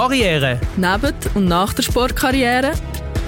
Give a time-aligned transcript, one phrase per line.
[0.00, 0.58] Karriere.
[0.78, 2.72] Neben und nach der Sportkarriere.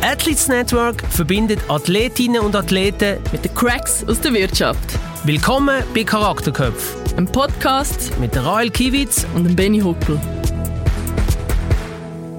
[0.00, 4.98] Athletes Network verbindet Athletinnen und Athleten mit den Cracks aus der Wirtschaft.
[5.24, 6.96] Willkommen bei Charakterköpf.
[7.18, 10.18] Ein Podcast mit der Rael Kiewitz und dem Benny Huckel.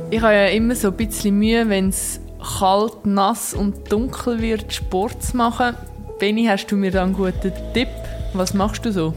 [0.10, 2.20] Ich habe ja immer so ein bisschen Mühe, wenn es
[2.58, 5.76] kalt, nass und dunkel wird, Sport zu machen.
[6.18, 7.90] Benny, hast du mir da einen guten Tipp?
[8.34, 9.14] Was machst du so?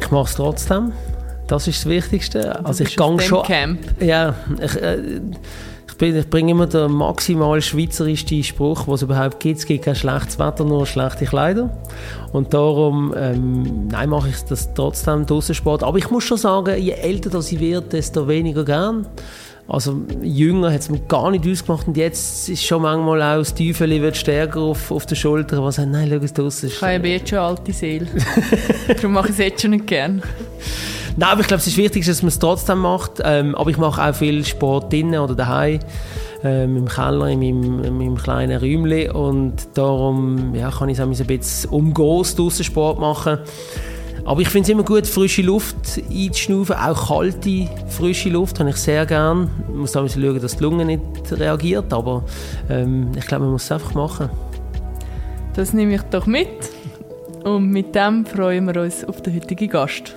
[0.00, 0.94] Ich mache es trotzdem.
[1.46, 2.64] Das ist das Wichtigste.
[2.64, 3.42] Also ich gehe schon.
[3.42, 3.80] Camp.
[4.00, 5.20] Ja, ich, äh,
[5.86, 9.58] ich, bin, ich bringe immer den maximal schweizerischsten Spruch, was es überhaupt gibt.
[9.58, 11.76] Es gibt kein schlechtes Wetter, nur schlechte Kleider.
[12.32, 15.82] Und darum ähm, nein, mache ich das trotzdem draußen Sport.
[15.82, 19.06] Aber ich muss schon sagen, je älter das ich werde, desto weniger gern.
[19.66, 23.54] Also jünger hat es mir gar nicht ausgemacht und jetzt ist schon manchmal auch das
[23.54, 26.66] Teufel wird stärker auf, auf der Schulter, was sagt, nein, schau es draussen.
[26.66, 28.06] Ich habe jetzt schon alte Seele.
[28.88, 30.22] Darum mache ich es jetzt schon nicht gern.
[31.16, 33.20] Nein, aber ich glaube, es ist wichtig, dass man es trotzdem macht.
[33.24, 35.78] Ähm, aber ich mache auch viel Sport drinnen oder daheim,
[36.42, 39.10] ähm, im Keller, in meinem, in meinem kleinen Räumchen.
[39.12, 43.38] Und darum ja, kann ich es ein bisschen umgehen, draußen Sport machen.
[44.24, 45.76] Aber ich finde es immer gut, frische Luft
[46.10, 49.50] einzuschnaufen, auch kalte, frische Luft habe ich sehr gern.
[49.68, 52.24] Man muss da schauen, dass die Lunge nicht reagiert, aber
[52.70, 54.30] ähm, ich glaube, man muss es einfach machen.
[55.54, 56.48] Das nehme ich doch mit.
[57.44, 60.16] Und mit dem freuen wir uns auf den heutigen Gast.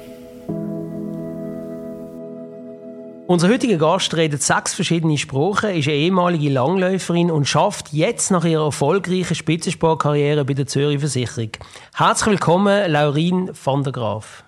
[3.30, 8.46] Unser heutiger Gast redet sechs verschiedene Sprachen, ist eine ehemalige Langläuferin und schafft jetzt nach
[8.46, 11.50] ihrer erfolgreichen Spitzensportkarriere bei der Zürich Versicherung.
[11.94, 14.46] Herzlich willkommen, Laurin van der Graaf.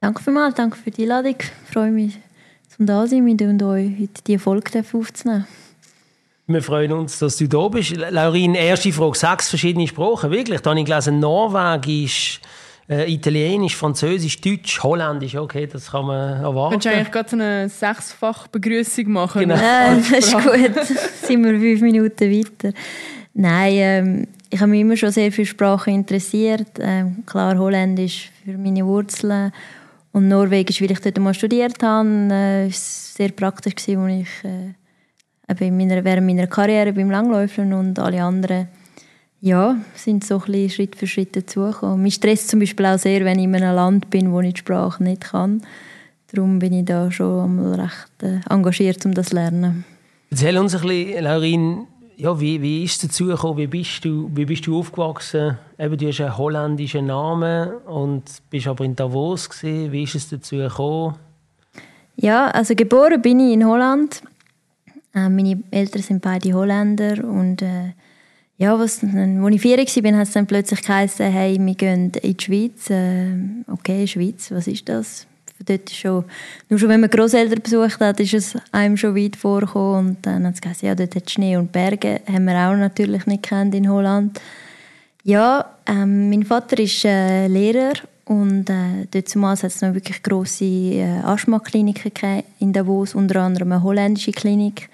[0.00, 1.36] Danke vielmals, danke für die Einladung.
[1.38, 2.18] Ich freue mich,
[2.76, 5.46] zum da sein mit und euch heute die Folge aufzunehmen.
[6.48, 7.94] Wir freuen uns, dass du da bist.
[7.94, 10.60] Laurin, erste Frage, sechs verschiedene Sprachen, wirklich?
[10.62, 12.40] Da habe ich gelesen, Norwegisch,
[12.88, 16.72] äh, Italienisch, Französisch, Deutsch, Holländisch, okay, das kann man erwarten.
[16.72, 19.42] Kannst du eigentlich gerade so eine sechsfach Begrüßung machen?
[19.42, 19.56] Genau.
[19.56, 20.86] Nein, das ist gut.
[21.22, 22.72] sind wir fünf Minuten weiter.
[23.34, 26.68] Nein, ähm, ich habe mich immer schon sehr für Sprachen interessiert.
[26.80, 29.52] Ähm, klar, Holländisch für meine Wurzeln
[30.12, 32.08] und Norwegisch, weil ich dort mal studiert habe.
[32.08, 38.22] Äh, war sehr praktisch, als ich äh, meiner, während meiner Karriere beim Langläufen und alle
[38.22, 38.68] anderen
[39.40, 42.02] ja, sind so ein Schritt für Schritt dazugekommen.
[42.02, 44.60] Mich stresst zum Beispiel auch sehr, wenn ich in einem Land bin, wo ich die
[44.60, 45.62] Sprache nicht kann.
[46.32, 49.84] Darum bin ich da schon recht äh, engagiert, um das zu lernen.
[50.30, 53.58] Erzähl uns ein bisschen, Laurin, ja, wie, wie ist es dazu gekommen?
[53.58, 55.56] Wie bist du, wie bist du aufgewachsen?
[55.78, 59.92] Eben, du hast einen holländischen Namen und bist aber in Davos gewesen.
[59.92, 61.14] Wie ist es dazu gekommen?
[62.16, 64.22] Ja, also geboren bin ich in Holland.
[65.14, 67.92] Äh, meine Eltern sind beide Holländer und äh,
[68.58, 72.36] ja, was, als ich vier war, hat es dann plötzlich geheißen, hey, wir gehen in
[72.36, 72.90] die Schweiz.
[72.90, 73.36] Äh,
[73.68, 75.26] okay, Schweiz, was ist das?
[75.64, 76.24] Dort schon,
[76.68, 80.08] nur schon wenn man Großeltern besucht hat, ist es einem schon weit vorgekommen.
[80.08, 82.20] Und dann hat es gesagt, ja, dort hat Schnee und Berge.
[82.26, 84.40] Haben wir auch natürlich nicht kennt in Holland.
[85.22, 87.94] Ja, ähm, mein Vater ist äh, Lehrer
[88.24, 93.72] und äh, dort zumal hat es noch wirklich grosse äh, Asthma-Kliniken in Davos, unter anderem
[93.72, 94.88] eine holländische Klinik.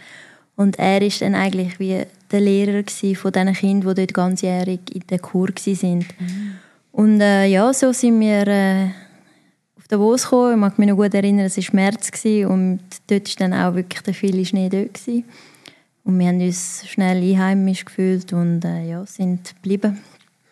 [0.56, 2.84] Und er ist dann eigentlich wie der Lehrer
[3.14, 5.98] von diesen Kindern, die dort ganzjährig in der Kur waren.
[5.98, 6.54] Mhm.
[6.92, 8.84] Und äh, ja, so sind wir äh,
[9.76, 10.52] auf Davos gekommen.
[10.52, 14.02] Ich mag mich noch gut erinnern, es war März und dort war dann auch wirklich
[14.02, 14.94] der viele Schnee dort.
[14.94, 15.24] Gewesen.
[16.04, 19.98] Und wir haben uns schnell einheimisch gefühlt und äh, ja, sind geblieben.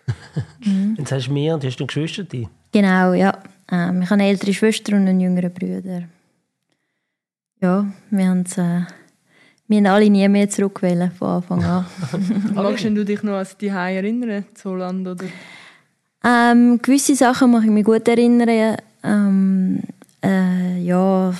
[0.64, 0.96] mhm.
[0.98, 2.24] Jetzt hast du mehr und hast du Geschwister?
[2.72, 3.38] Genau, ja.
[3.70, 6.04] Ähm, ich habe eine ältere Schwester und einen jüngeren Bruder.
[7.60, 8.58] Ja, wir haben es...
[8.58, 8.82] Äh,
[9.68, 11.86] wir haben alle nie mehr zurückwählen von Anfang an.
[12.54, 15.06] Magst du dich noch an die erinnern, zu Holland?
[15.06, 15.26] Oder?
[16.24, 18.76] Ähm, gewisse Sachen mag ich mich gut erinnern.
[19.02, 19.82] Ähm,
[20.22, 21.34] äh, ja,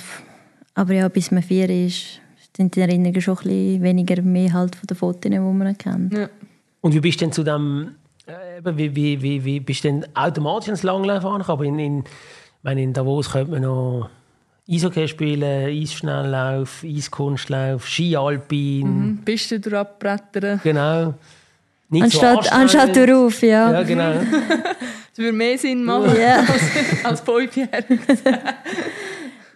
[0.75, 2.19] aber ja, bis man vier ist,
[2.55, 6.13] sind die Erinnerungen schon ein bisschen weniger mehr halt von den Fotos, die man kennt.
[6.13, 6.29] Ja.
[6.81, 7.95] Und wie bist du denn zu dem,
[8.25, 11.59] äh, wie, wie, wie, wie bist du denn automatisch ins Langlaufen angekommen?
[11.59, 12.03] Aber in, in,
[12.61, 14.09] meine, in Davos könnte man noch
[14.69, 18.87] Eishockey spielen, Eisschnelllauf, Eiskunstlauf, Skialpin.
[18.87, 20.61] Mhm, Pisten durchbrettern.
[20.63, 21.13] Genau.
[21.89, 23.71] Nicht anstatt, so anstatt darauf, ja.
[23.71, 24.13] Ja, genau.
[25.09, 26.45] das würde mehr Sinn machen ja.
[27.03, 27.55] als, als.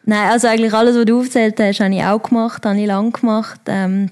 [0.04, 3.12] Nein, also eigentlich alles, was du aufgezählt hast, habe ich auch gemacht, habe ich lange
[3.12, 3.62] gemacht.
[3.68, 4.10] Ähm,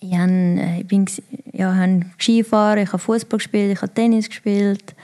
[0.00, 1.06] ich, habe, äh, ich bin
[1.52, 4.94] ja, habe Skifahren, ich habe Fußball gespielt, ich habe Tennis gespielt.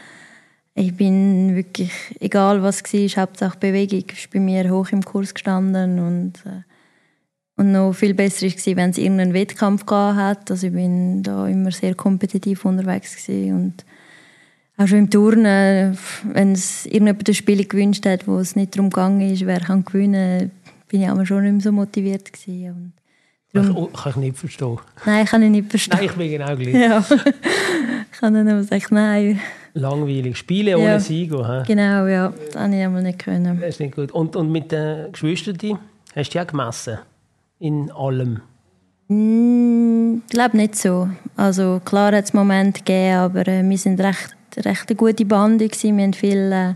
[0.74, 5.34] Ich bin wirklich, egal was es war, Hauptsache Bewegung ist bei mir hoch im Kurs
[5.34, 6.62] gestanden und, äh,
[7.56, 10.50] und noch viel besser war, wenn es irgendeinen Wettkampf hat.
[10.50, 13.84] Also ich bin da immer sehr kompetitiv unterwegs und
[14.78, 15.98] auch schon im Turnen,
[16.32, 19.84] wenn es irgendjemand ein Spiel gewünscht hat, wo es nicht darum gegangen ist, wer kann
[19.84, 20.50] gewinnen,
[20.88, 22.94] bin ich aber schon nicht mehr so motiviert gewesen.
[23.54, 24.78] Und darum, kann, kann ich nicht verstehen.
[25.04, 25.98] Nein, kann ich nicht verstehen.
[25.98, 26.74] Nein, ich bin genau gleich.
[26.74, 26.98] Ja.
[28.12, 29.40] ich kann dann aber sagen, nein.
[29.74, 30.36] Langweilig.
[30.36, 31.00] Spielen ohne Ja.
[31.00, 31.48] Sieger.
[31.48, 31.64] hä?
[31.66, 32.32] Genau, ja.
[32.52, 33.58] Das habe ich einmal nicht können.
[33.60, 34.12] Das ist nicht gut.
[34.12, 35.56] Und, und mit den Geschwistern,
[36.14, 36.98] hast du die auch gemessen?
[37.58, 38.40] In allem?
[39.08, 41.08] Ich glaube nicht so.
[41.36, 45.68] Also klar hat es Momente gegeben, aber äh, wir sind recht, recht eine gute Bande
[45.68, 45.96] gewesen.
[45.96, 46.74] Wir haben viel, äh,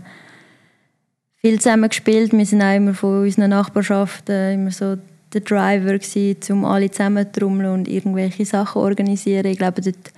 [1.37, 2.31] viel zusammen gespielt.
[2.33, 4.97] Wir sind auch immer von unseren Nachbarschaften immer so
[5.33, 9.45] der Driver gewesen, um alle zusammen zu trommeln und irgendwelche Sachen organisieren.
[9.45, 10.11] Ich glaube, dort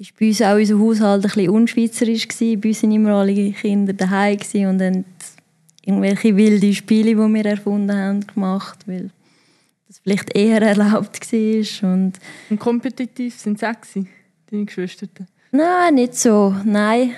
[0.00, 2.60] ist bei uns auch unser Haushalt ein bisschen unschweizerisch gewesen.
[2.60, 4.38] Bei uns sind immer alle Kinder daheim
[4.68, 5.04] und dann
[5.84, 9.10] irgendwelche wilde Spiele, die wir erfunden haben, gemacht, weil
[9.86, 11.92] das vielleicht eher erlaubt war.
[11.92, 12.12] Und
[12.48, 13.74] Und kompetitiv sind sie auch
[14.50, 15.06] deine Geschwister.
[15.52, 16.54] Nein, nicht so.
[16.64, 17.12] Nein.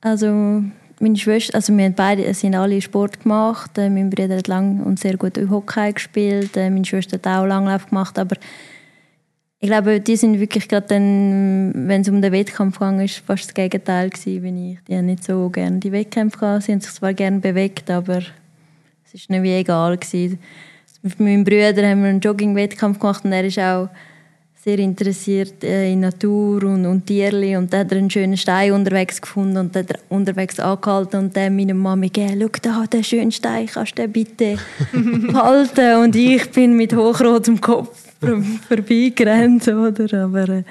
[0.00, 0.62] Also
[1.00, 3.76] meine Schwester, also wir haben beide, sind alle Sport gemacht.
[3.78, 6.56] Äh, Mein Bruder hat lang und sehr gut Hockey gespielt.
[6.56, 8.18] Äh, Meine Schwester hat auch Langlauf gemacht.
[8.18, 8.36] Aber
[9.58, 13.46] ich glaube, die sind wirklich gerade dann, wenn es um den Wettkampf ging, ist fast
[13.46, 14.78] das Gegenteil gewesen, wie ich.
[14.86, 16.64] Die haben nicht so gerne die Wettkämpfe gehabt.
[16.64, 20.38] Sie haben sich zwar gerne bewegt, aber es ist nicht wie egal gewesen.
[21.02, 23.88] Mit meinem Bruder haben wir einen Jogging-Wettkampf gemacht und er ist auch
[24.62, 28.72] sehr interessiert äh, in Natur und, und Tierli und da hat er einen schönen Stein
[28.72, 33.04] unterwegs gefunden und hat er unterwegs angehalten und dann meiner Mami gegeben, schau da, den
[33.04, 34.58] schönen Stein, kannst du den bitte
[35.34, 36.02] halten?
[36.02, 38.05] Und ich bin mit hochrotem Kopf
[38.68, 40.24] vorbeigerannt, oder?
[40.24, 40.64] Aber äh,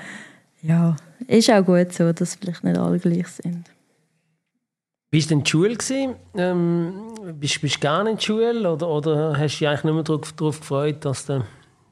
[0.62, 0.96] ja,
[1.28, 3.66] ist auch gut so, dass vielleicht nicht alle gleich sind.
[5.12, 5.76] Wie war denn die Schule?
[5.76, 6.16] gewesen?
[6.36, 6.94] Ähm,
[7.40, 10.36] bist, du gerne in der Schule oder, oder hast du dich eigentlich nicht mehr darauf,
[10.36, 11.44] gefreut, dass du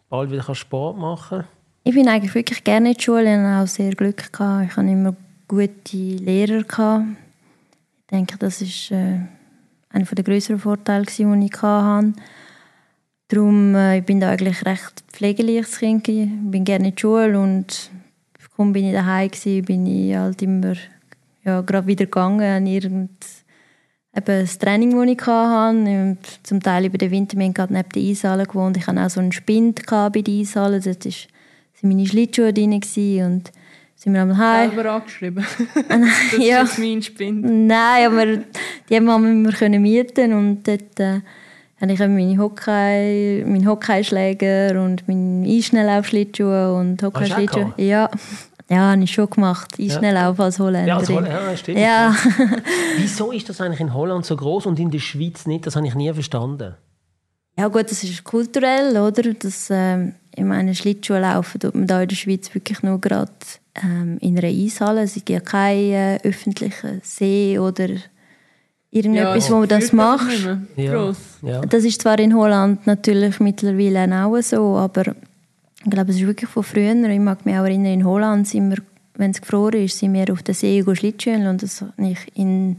[0.10, 1.50] bald wieder Sport machen kannst?
[1.86, 4.70] Ich bin eigentlich wirklich gerne in der Schule und habe auch sehr Glück gehabt.
[4.70, 5.16] Ich hatte immer
[5.48, 6.64] gute Lehrer.
[6.64, 7.06] Gehabt.
[8.02, 9.20] Ich denke, das ist äh,
[9.90, 12.14] einer der größeren Vorteile, die ich hatte.
[13.34, 16.08] Darum äh, ich bin da eigentlich recht pflegeleiches Kind.
[16.08, 17.90] Ich bin gerne in die Schule und
[18.56, 20.74] kaum bin ich daheim gewesen, bin ich halt immer
[21.44, 23.10] ja, gerade wieder gegangen an irgend
[24.16, 26.18] eben das Training, das ich hatte.
[26.44, 28.78] Zum Teil über den Winter, wir haben gerade neben der Eishalle gewohnt.
[28.78, 30.80] Ich hatte auch so einen Spind bei der Eishalle.
[30.80, 31.28] Dort war sind
[31.82, 33.52] meine Schlittschuhe drin und
[33.96, 34.70] sind wir einmal heim.
[34.72, 35.44] Selber angeschrieben.
[35.90, 36.62] Ah, nein, Das ist ja.
[36.62, 37.44] jetzt mein Spind.
[37.44, 38.26] Nein, aber
[38.90, 41.22] die haben wir immer können mieten und dort äh,
[41.84, 47.74] habe ich eben meine Hockey, meinen Hockeyschläger und meinen Einschnelllaufschlittschuhe und auch Hockeyschlittschuhe.
[47.78, 48.10] Ja,
[48.70, 49.76] ja, habe ich schon gemacht.
[49.78, 50.98] Einschnelllauf als Ja, Holländerin.
[50.98, 51.80] also, ja, stimmt.
[51.80, 52.16] Ja.
[52.98, 55.68] Wieso ist das eigentlich in Holland so groß und in der Schweiz nicht?
[55.68, 56.76] Das habe ich nie verstanden.
[57.60, 59.34] Ja gut, das ist kulturell, oder?
[59.34, 63.32] Das, ähm, ich meine, Schlittschuhe laufen tut man da in der Schweiz wirklich nur gerade
[63.84, 65.02] ähm, in einer Eishalle.
[65.04, 67.90] Es gibt ja keinen äh, öffentlichen See oder
[68.94, 70.20] irgendetwas, wo man das mehr.
[70.76, 71.12] Ja.
[71.42, 71.62] Ja.
[71.62, 75.16] Das ist zwar in Holland natürlich mittlerweile auch so, aber
[75.84, 76.94] ich glaube, es ist wirklich von früher.
[76.94, 78.78] Ich mag mich auch erinnern, in Holland sind wir,
[79.16, 82.78] wenn es gefroren ist, sind wir auf den See Schlittschuhen und das habe ich in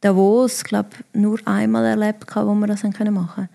[0.00, 3.48] Davos, glaube nur einmal erlebt, wo wir das können machen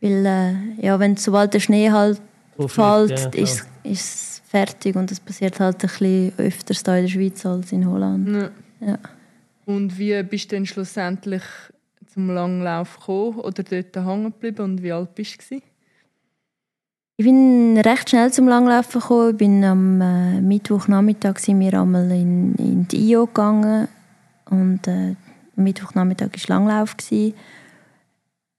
[0.00, 2.20] Weil, äh, ja, wenn sobald der Schnee halt
[2.56, 7.04] Drauf fällt, ja, ist es fertig und das passiert halt ein bisschen öfters da in
[7.04, 8.50] der Schweiz als in Holland.
[8.80, 8.98] Ja.
[9.66, 11.42] Und wie bist du dann schlussendlich
[12.12, 15.60] zum Langlauf gekommen oder dort hängen geblieben und wie alt bist du?
[17.16, 19.30] Ich bin recht schnell zum Langlaufen gekommen.
[19.30, 23.86] Ich bin am äh, Mittwochnachmittag sind wir einmal in, in die IO gegangen
[24.50, 25.14] und äh,
[25.54, 26.96] Mittwochnachmittag war Langlauf.
[26.96, 27.34] Gewesen.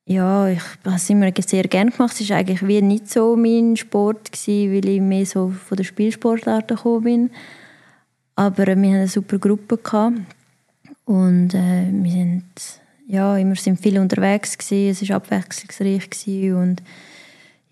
[0.08, 2.20] Ja, ich habe es immer sehr gerne gemacht.
[2.20, 5.84] Es war eigentlich wie nicht so mein Sport, gewesen, weil ich mehr so von der
[5.84, 7.32] Spielsportart gekommen bin.
[8.38, 9.78] Aber äh, wir hatten eine super Gruppe.
[9.78, 10.14] Gehabt.
[11.06, 12.44] Und äh, wir sind,
[13.08, 14.58] ja, immer sind viel unterwegs.
[14.58, 14.92] Gewesen.
[14.92, 16.10] Es war abwechslungsreich.
[16.10, 16.56] Gewesen.
[16.56, 16.84] Und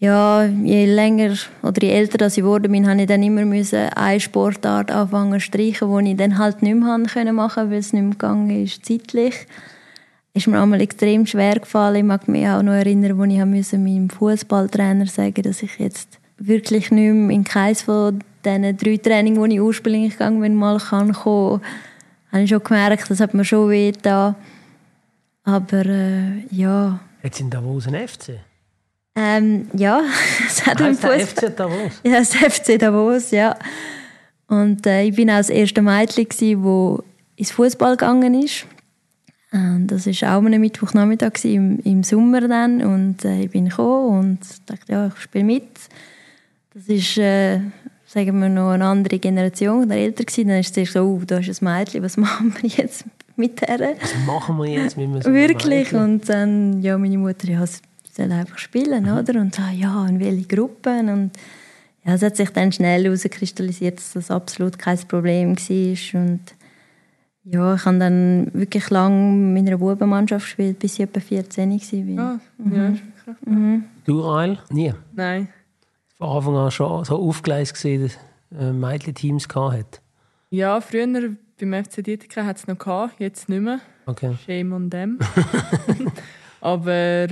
[0.03, 3.89] ja, je länger oder je älter das ich geworden bin, habe ich dann immer müssen
[3.89, 7.93] eine Sportart anfangen zu streichen, die ich dann halt nicht mehr können machen, weil es
[7.93, 9.47] nicht mehr gegangen ist, zeitlich.
[10.33, 11.95] Ist mir einmal extrem schwer gefallen.
[11.95, 16.19] Ich mag mich auch noch erinnern, als ich müssen meinem Fußballtrainer sagen dass ich jetzt
[16.37, 20.79] wirklich nicht mehr in keines von diesen drei Trainings, die ich ursprünglich gegangen bin, mal
[20.79, 21.61] kann kommen.
[22.33, 24.35] Habe ich schon gemerkt, das hat mir schon weh getan.
[25.43, 28.39] Aber äh, ja, Jetzt in Davos ein FC.
[29.15, 30.01] ähm, ja,
[30.47, 31.03] es hat im Heißt
[31.41, 31.51] der.
[31.51, 31.91] FC Davos?
[32.03, 33.55] Ja, das FC Davos, ja.
[34.47, 36.41] Und äh, ich bin auch das erste Mädchen, das
[37.35, 38.65] ins Fußball gegangen ist.
[39.51, 42.83] Und das war auch am Mittwochnachmittag gewesen, im, im Sommer dann.
[42.83, 45.67] Und äh, ich bin gekommen und dachte, ja, ich spiele mit.
[46.73, 47.59] Das ist, äh,
[48.13, 50.47] sagen wir, noch eine andere Generation oder älter gewesen.
[50.47, 53.05] Dann ist es so, oh, da ist ein Mädchen, was machen wir jetzt
[53.35, 53.95] mit der?
[53.99, 55.91] Was machen wir jetzt mit so einem Wirklich.
[55.91, 55.99] Mädchen?
[55.99, 59.17] Und dann, ja, meine Mutter, ja, soll einfach spielen, mhm.
[59.17, 59.39] oder?
[59.41, 61.09] Und so, ja, in welche Gruppen?
[61.09, 61.31] Und
[62.05, 66.21] ja, es hat sich dann schnell herauskristallisiert, dass das absolut kein Problem war.
[66.21, 66.41] Und
[67.45, 71.71] ja, ich habe dann wirklich lange mit einer Bubenmannschaft gespielt, bis ich etwa 14
[72.17, 72.23] war.
[72.23, 72.75] Ah, mhm.
[72.75, 73.83] ja, ist wirklich mhm.
[74.05, 74.59] Du, Eil?
[74.69, 74.93] Nie?
[75.15, 75.47] Nein.
[76.23, 78.17] Von Anfang an schon so aufgeleist gesehen, dass
[78.57, 80.01] äh, Mädchen-Teams hat?
[80.51, 83.81] Ja, früher beim FC Dietika hat es noch gehabt, jetzt nicht mehr.
[84.05, 84.33] Okay.
[84.45, 85.19] Shame on them.
[86.61, 87.27] Aber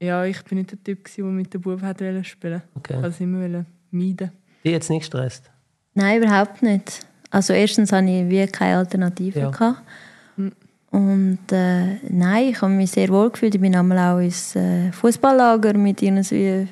[0.00, 2.62] ja, ich bin nicht der Typ, der mit den Buben spielen wollte.
[2.74, 2.94] Okay.
[2.94, 4.32] Ich wollte es immer meiden.
[4.64, 5.50] Die jetzt nicht gestresst?
[5.92, 7.00] Nein, überhaupt nicht.
[7.28, 9.40] Also erstens hatte ich wie keine Alternative.
[9.40, 9.50] Ja.
[9.50, 9.82] Gehabt.
[10.36, 10.52] Hm.
[10.90, 13.54] Und äh, nein, ich habe mich sehr wohl gefühlt.
[13.56, 16.66] Ich bin einmal auch ins äh, Fußballlager mit ihnen wie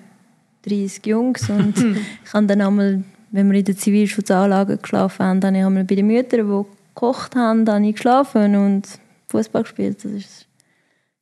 [0.69, 1.75] 30 Jungs und
[2.25, 5.95] ich habe dann einmal, wenn wir in der Zivilschutzanlage geschlafen haben, dann habe ich bei
[5.95, 8.87] den Müttern, die gekocht haben, dann ich geschlafen und
[9.29, 10.05] Fußball gespielt.
[10.05, 10.47] Das ist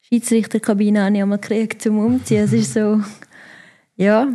[0.02, 2.44] Schiedsrichterkabine habe ich einmal gekriegt zum Umziehen.
[2.44, 3.00] Es ist so,
[3.96, 4.28] ja,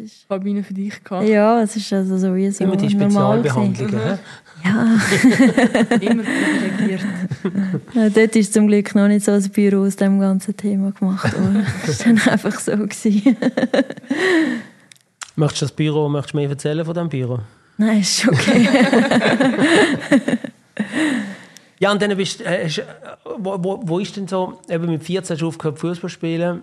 [0.00, 1.28] ist, Kabine für dich gehabt?
[1.28, 4.18] Ja, es ist also sowieso Immer die Spezialbehandlungen.
[4.64, 4.98] Ja.
[6.00, 7.00] Immer privilegiert.
[7.94, 11.32] ja, dort ist zum Glück noch nicht so ein Büro aus dem ganzen Thema gemacht
[11.32, 11.66] worden.
[11.86, 12.72] das war dann einfach so.
[12.72, 13.36] Gewesen.
[15.36, 17.38] möchtest du das Büro, möchtest du mehr erzählen von diesem Büro?
[17.78, 18.68] Nein, ist okay.
[21.78, 22.68] ja, und dann bist äh,
[23.38, 26.62] wo, wo, wo ist denn so, eben mit 14 hast du aufgehört Fußball spielen,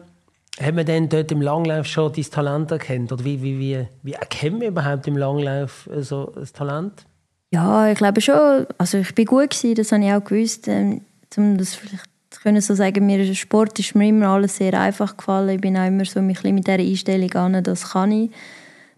[0.62, 3.12] hat man denn dort im Langlauf schon dein Talent erkannt?
[3.12, 7.06] Oder wie, wie, wie, wie erkennt man überhaupt im Langlauf äh, so das Talent?
[7.52, 8.68] Ja, ich glaube schon.
[8.78, 10.68] Also ich bin gut gewesen, das habe ich auch gewusst.
[10.68, 11.02] Ähm,
[11.38, 12.10] um das vielleicht
[12.48, 15.50] können so sagen, mir Sport ist mir immer alles sehr einfach gefallen.
[15.50, 18.32] Ich bin auch immer so mit dieser Einstellung an, das kann ich.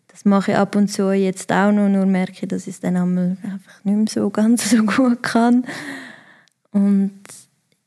[0.08, 2.80] Das mache ich ab und zu jetzt auch noch, nur merke ich, dass ich es
[2.80, 5.66] dann einmal einfach nicht mehr so ganz so gut kann.
[6.72, 7.22] Und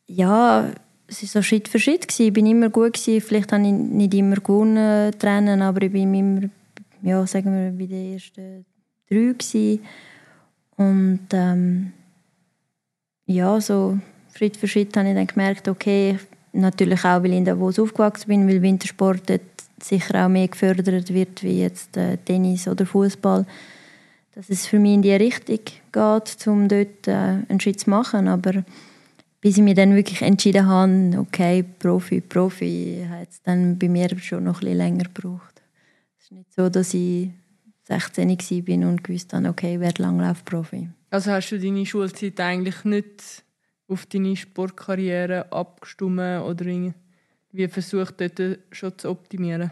[0.09, 0.69] ja,
[1.07, 2.09] es war so Schritt für Schritt.
[2.09, 2.27] Gewesen.
[2.27, 2.95] Ich bin immer gut.
[2.95, 3.21] Gewesen.
[3.21, 6.49] Vielleicht habe ich nicht immer gewonnen, trennen, aber ich bin immer,
[7.03, 8.65] ja, sagen wir, bei den ersten
[9.09, 9.33] drei.
[9.33, 9.81] Gewesen.
[10.77, 11.93] Und ähm,
[13.27, 13.99] ja, so
[14.35, 16.19] Schritt für Schritt habe ich dann gemerkt, okay,
[16.53, 19.23] natürlich auch, weil ich in Davos aufgewachsen bin, weil Wintersport
[19.83, 23.47] sicher auch mehr gefördert wird wie jetzt äh, Tennis oder Fußball,
[24.35, 25.59] dass es für mich in die Richtung
[25.93, 27.13] geht, um dort äh,
[27.49, 28.29] einen Schritt zu machen.
[28.29, 28.65] Aber
[29.41, 34.09] bis ich mich dann wirklich entschieden habe, okay, Profi, Profi, hat es dann bei mir
[34.19, 35.63] schon noch ein bisschen länger gebraucht.
[36.19, 37.31] Es ist nicht so, dass ich
[37.85, 40.89] 16 war und gewusst habe, okay, ich werde Langlaufprofi.
[41.11, 43.45] Also hast du deine Schulzeit eigentlich nicht
[43.89, 46.65] auf deine Sportkarriere abgestimmt oder
[47.53, 49.71] wie versucht, dort schon zu optimieren?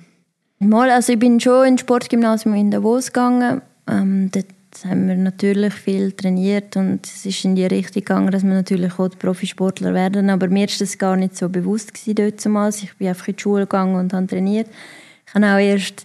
[0.59, 3.62] Mal, also ich bin schon ins Sportgymnasium in Davos gegangen.
[3.88, 4.47] Ähm, dort
[4.85, 8.99] haben wir natürlich viel trainiert und es ist in die Richtung gegangen, dass wir natürlich
[8.99, 10.29] auch Profisportler werden.
[10.29, 12.83] Aber mir war das gar nicht so bewusst gewesen dort damals.
[12.83, 14.69] Ich bin einfach in die Schule gegangen und habe trainiert.
[15.26, 16.05] Ich habe auch erst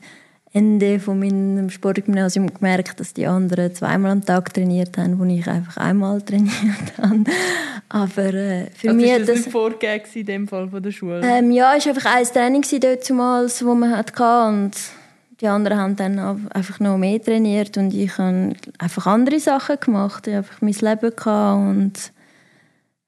[0.55, 5.45] Ende von meinem Sportgymnasium gemerkt, dass die anderen zweimal am Tag trainiert haben, wo ich
[5.47, 7.25] einfach einmal trainiert habe.
[7.89, 10.91] Aber äh, für also mich ist das, das nicht vorgegeben in dem Fall von der
[10.91, 11.21] Schule?
[11.25, 14.71] Ähm, ja, es war einfach ein Training dort damals, das man hatte und
[15.41, 20.25] die anderen haben dann einfach noch mehr trainiert und ich habe einfach andere Sachen gemacht.
[20.25, 21.93] Ich habe einfach mein Leben gehabt und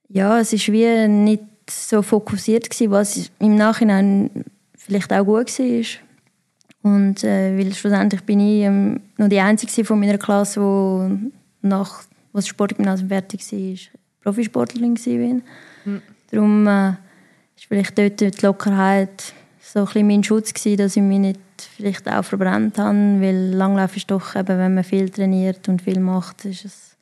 [0.09, 4.43] ja, es ist wie nicht so fokussiert gewesen, was im Nachhinein
[4.75, 6.06] vielleicht auch gut war.
[6.87, 12.03] Und äh, weil schlussendlich bin ich ähm, noch die Einzige von meiner Klasse, die nach
[12.31, 13.77] was Sportgymnasium fertig war,
[14.23, 15.41] Profisportlerin war.
[15.85, 16.01] Mhm.
[16.31, 16.89] Darum äh,
[17.57, 21.39] ist vielleicht dort die Lockerheit so ein bisschen mein Schutz gewesen, dass ich mich nicht
[21.75, 25.99] vielleicht auch verbrannt habe, weil Langlauf ist doch eben, wenn man viel trainiert und viel
[25.99, 26.95] macht, ist es,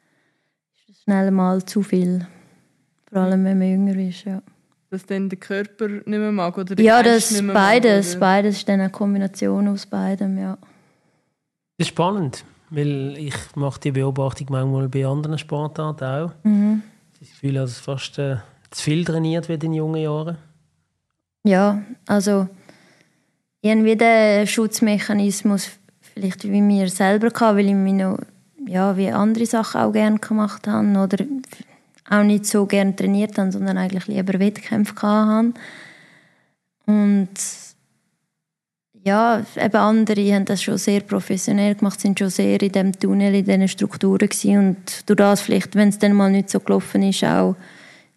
[0.74, 2.26] ist es schnell mal zu viel.
[3.12, 4.42] Vor allem, wenn man jünger ist, ja.
[4.96, 8.14] Dass dann der Körper nicht mehr mag oder der Ja, das nicht mehr beides.
[8.14, 10.58] Mag, beides ist dann eine Kombination aus beidem, ja.
[11.78, 16.32] Das ist spannend, weil ich mache die Beobachtung manchmal bei anderen Sportarten auch.
[16.44, 16.82] Mhm.
[17.20, 18.38] Das Gefühl, dass es fast äh,
[18.72, 20.38] zu viel trainiert wird in jungen Jahren.
[21.44, 22.48] Ja, also
[23.62, 25.72] irgendwie den Schutzmechanismus
[26.14, 28.18] vielleicht wie mir selber hatte, weil ich mich noch,
[28.66, 31.26] ja, wie andere Sachen auch gerne gemacht habe oder
[32.10, 35.54] auch nicht so gerne trainiert habe, sondern eigentlich lieber Wettkämpfe hatte.
[36.86, 37.30] Und
[39.04, 43.36] ja, eben andere haben das schon sehr professionell gemacht, sind schon sehr in dem Tunnel,
[43.36, 44.58] in diesen Strukturen gewesen.
[44.58, 47.56] und durch das vielleicht, wenn es dann mal nicht so gelaufen ist, auch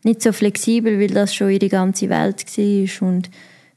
[0.03, 3.31] nicht so flexibel, weil das schon ihre ganze Welt war und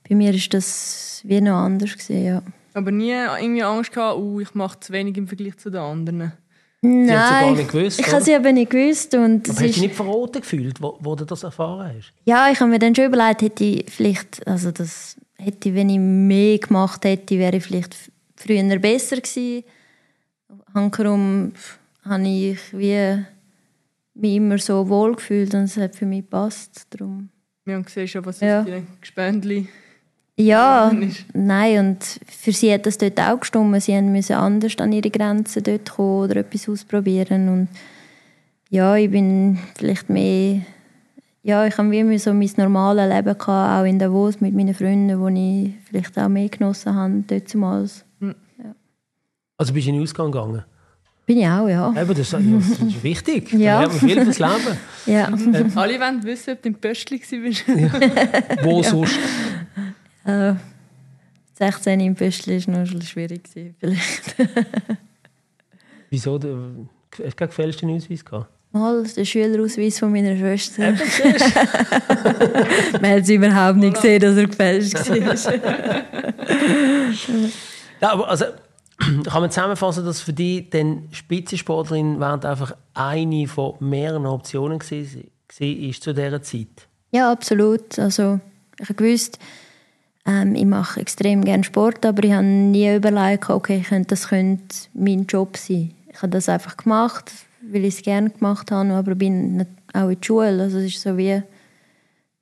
[0.08, 2.44] bei mir ist das wie noch anders gesehen, ja.
[2.74, 6.34] Aber nie irgendwie Angst gehabt, oh, ich mache zu wenig im Vergleich zu den anderen?
[6.84, 9.14] Nein, sie gar nicht gewusst, ich habe sie aber nicht gewusst.
[9.14, 12.12] Und aber hast du dich nicht verraten gefühlt, wo, wo du das erfahren hast?
[12.26, 16.00] Ja, ich habe mir dann schon überlegt, hätte ich vielleicht, also das hätte, wenn ich
[16.00, 17.96] mehr gemacht hätte, wäre ich vielleicht
[18.36, 19.64] früher besser gewesen.
[20.74, 21.54] Hankerum
[22.04, 23.26] habe ich wie
[24.14, 26.88] mich immer so wohl gefühlt und es hat für mich gepasst.
[26.90, 27.30] Darum.
[27.64, 28.64] Wir haben gesehen, schon, was Ja.
[28.64, 29.68] deinen Gespendli
[30.42, 30.92] Ja,
[31.34, 33.82] nein, und für sie hat das dort auch gestimmt.
[33.84, 37.50] Sie haben müssen anders an ihre Grenzen dort kommen oder etwas ausprobieren.
[37.50, 37.68] Und
[38.70, 40.62] ja, ich bin vielleicht mehr...
[41.44, 44.76] Ja, ich habe wie immer so mein normales Leben gehabt, auch in Davos mit meinen
[44.76, 48.06] Freunden, wo ich vielleicht auch mehr genossen habe dort zumals.
[49.58, 50.64] Also bist du in den Ausgang gegangen?
[51.26, 51.90] Bin ich auch, ja.
[51.92, 53.54] Eben, das, das ist wichtig.
[53.58, 53.76] Ja.
[53.76, 54.78] Da lernt man viel fürs Leben.
[55.06, 55.26] ja.
[55.82, 57.68] Alle wollen wissen, ob du im Pöstli warst.
[58.64, 59.18] Wo sonst?
[60.26, 60.54] Äh,
[61.56, 63.42] 16 im Pöstli war noch schon schwierig.
[63.80, 64.36] Vielleicht.
[66.10, 66.38] Wieso?
[66.38, 68.50] Du hast du keinen gefälschten Ausweis gehabt?
[68.74, 70.94] Mal der Schülerausweis von meiner Schwester.
[73.02, 75.36] Man hat es überhaupt nicht gesehen, dass er gefälscht war.
[78.02, 78.46] Ja, aber also,
[78.98, 85.30] kann man zusammenfassen, dass für dich dann Spitzensportlerin während einfach eine von mehreren Optionen gewesen
[85.48, 86.88] war zu dieser Zeit?
[87.12, 88.00] ja, absolut.
[88.00, 88.40] Also,
[88.80, 89.38] ich gewusst,
[90.26, 95.26] ähm, ich mache extrem gerne Sport, aber ich habe nie überlegt, okay, das könnte mein
[95.26, 95.94] Job sein.
[96.12, 100.10] Ich habe das einfach gemacht, weil ich es gerne gemacht habe, aber bin nicht auch
[100.10, 100.62] in die Schule.
[100.64, 101.42] Also, es ist so wie,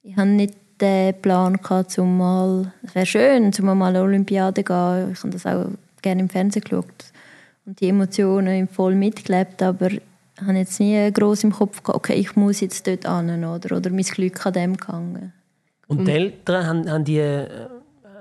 [0.03, 4.01] ich habe nicht den Plan gehabt, um mal, es wäre schön, um mal an eine
[4.01, 5.11] Olympiade gehen.
[5.11, 5.67] Ich habe das auch
[6.01, 6.85] gerne im Fernsehen geschaut
[7.65, 10.01] und die Emotionen voll mitgelebt, aber ich
[10.41, 13.89] habe jetzt nie groß im Kopf gehabt, okay, ich muss jetzt dort hin oder, oder
[13.89, 15.33] mein Glück an dem gehangen.
[15.89, 17.49] Und die Eltern, haben, haben, die, äh,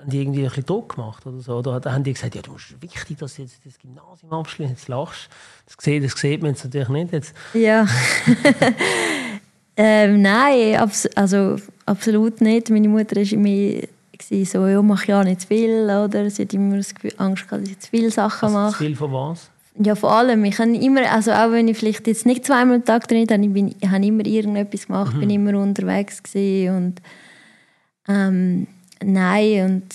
[0.01, 1.59] haben die irgendwie ein bisschen Druck gemacht oder so?
[1.59, 4.89] Oder haben die gesagt, ja, du musst wichtig, dass du jetzt das Gymnasium abschließt, jetzt
[4.89, 5.29] lachst
[5.67, 7.13] das sieht, das sieht man jetzt natürlich nicht.
[7.13, 7.87] Jetzt, Ja.
[9.77, 12.71] ähm, nein, abs also absolut nicht.
[12.71, 13.83] Meine Mutter war immer
[14.45, 16.31] so, ja, mach ja nicht zu viel, oder?
[16.31, 18.73] Sie hat immer das Gefühl, Angst gehabt, dass ich zu viele Sachen also, mache.
[18.73, 19.51] zu viel von was?
[19.81, 20.45] Ja, vor allem.
[20.45, 23.45] Ich habe immer, also auch wenn ich vielleicht jetzt nicht zweimal am Tag trainiert habe,
[23.45, 27.03] ich, bin, ich habe immer irgendetwas gemacht, bin immer unterwegs gewesen und
[28.09, 28.67] ähm,
[29.03, 29.95] nein und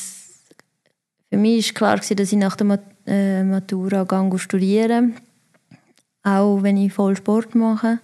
[1.29, 5.15] für mich war klar dass ich nach der äh, Matura gehe studieren,
[6.23, 7.99] auch wenn ich voll Sport mache,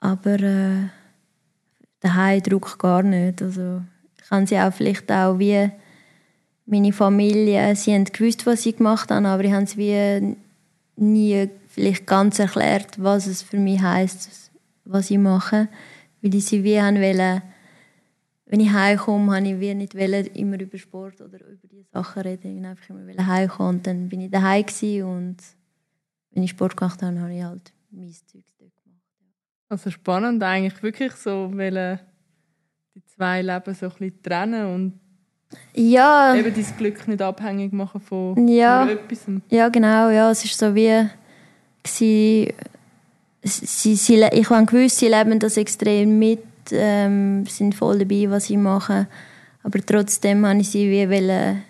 [0.00, 0.88] aber äh,
[2.00, 3.42] daheim Druck gar nicht.
[3.42, 3.82] Also
[4.18, 5.70] ich kann sie auch vielleicht auch wie
[6.66, 10.36] meine Familie, sie haben gewusst, was ich gemacht habe, aber ich habe es wie
[10.96, 14.50] nie vielleicht ganz erklärt, was es für mich heißt,
[14.84, 15.68] was ich mache,
[16.22, 17.42] weil ich sie wie haben wollen,
[18.46, 22.22] wenn ich heimkomme, habe ich wie nicht wollen, immer über Sport oder über diese Sachen
[22.22, 22.58] reden.
[22.58, 24.64] Ich einfach immer heimkommen und dann bin ich daheim
[25.04, 25.36] und
[26.30, 29.02] wenn ich Sport gemacht habe, habe ich halt mein Zeug dort gemacht.
[29.68, 31.98] Also spannend eigentlich, wirklich so wollen
[32.94, 35.00] die zwei Leben so ein bisschen trennen und
[35.74, 38.86] Ja, eben dein Glück nicht abhängig machen von Ja.
[38.88, 39.26] etwas.
[39.50, 40.08] Ja, genau.
[40.10, 41.08] Ja, es ist so wie
[41.84, 42.54] sie,
[43.42, 46.40] sie, sie, ich habe gewusst, sie leben das extrem mit,
[46.72, 49.06] ähm, sind voll dabei, was sie machen.
[49.62, 51.62] Aber trotzdem habe ich sie wie wollen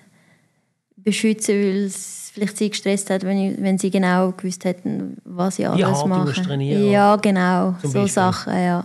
[0.97, 5.59] beschützen, weil es vielleicht sie gestresst hat, wenn, ich, wenn sie genau gewusst hätten, was
[5.59, 6.43] ich alles du mache.
[6.43, 6.91] trainieren.
[6.91, 7.75] Ja, genau.
[7.81, 8.07] Zum so.
[8.07, 8.85] Sachen, ja.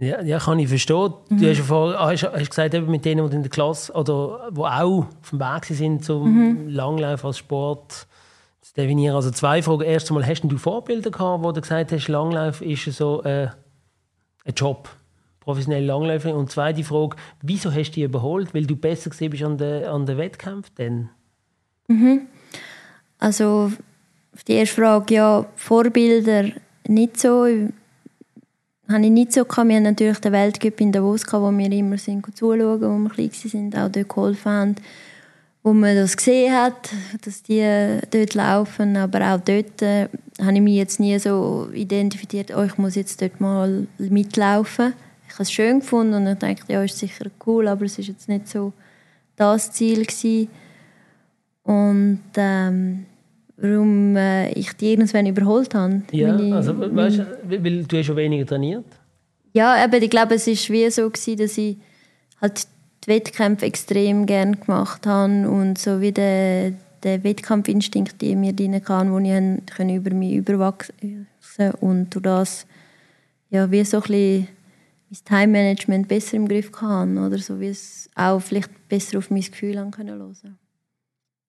[0.00, 1.12] Ja, ja, kann ich verstehen.
[1.28, 1.38] Mhm.
[1.38, 4.48] Du hast, ja vor, hast, hast gesagt, eben mit denen, die in der Klasse oder
[4.52, 6.68] die auch auf dem Weg sind zum Mhm.
[6.68, 8.06] Langlauf als Sport
[8.60, 9.16] zu definieren.
[9.16, 9.82] Also zwei Fragen.
[9.82, 13.48] Erst einmal, hast du Vorbilder gehabt, wo du gesagt hast, Langlauf ist so äh,
[14.48, 14.88] ein Job,
[15.40, 16.36] professionelle Langläuferin?
[16.36, 18.54] Und zweite Frage, wieso hast du die überholt?
[18.54, 20.74] Weil du besser gesehen bist an den, an den Wettkämpfen?
[20.76, 21.10] Dann?
[23.18, 23.72] Also
[24.34, 26.50] auf die erste Frage, ja, Vorbilder
[26.86, 27.46] nicht so.
[28.88, 29.68] Habe ich nicht so gehabt.
[29.68, 33.10] Wir haben natürlich den Weltcup in Davos gehabt, wo wir immer sind zuschauen, wo wir
[33.10, 34.76] klein sind, auch dort geholfen haben,
[35.68, 36.88] wo man das gesehen hat,
[37.20, 37.62] dass die
[38.10, 38.96] dort laufen.
[38.96, 40.08] Aber auch dort äh,
[40.40, 44.94] habe ich mich jetzt nie so identifiziert, oh, ich muss jetzt dort mal mitlaufen.
[45.26, 48.08] Ich habe es schön gefunden und ich dachte, ja, ist sicher cool, aber es ist
[48.08, 48.72] jetzt nicht so
[49.36, 50.48] das Ziel gewesen.
[51.64, 53.04] Und ähm,
[53.58, 56.02] warum äh, ich die irgendwann überholt habe.
[56.12, 57.26] Ja, Meine- also, weißt, du,
[57.62, 58.86] weil, du hast schon weniger trainiert.
[59.52, 61.76] ja, eben, ich glaube, es war wie so, gewesen, dass ich
[62.40, 62.66] halt
[63.04, 68.82] die Wettkämpfe extrem gerne gemacht habe und so wie der, der Wettkampfinstinkt, in mir drin
[68.82, 71.26] kam, wo ich können über mich überwachsen
[71.80, 72.66] und durch das
[73.50, 74.48] ja, wie so ein bisschen
[75.10, 79.40] mein Time-Management besser im Griff hatte oder so wie es auch vielleicht besser auf mein
[79.40, 80.58] Gefühl haben können hören.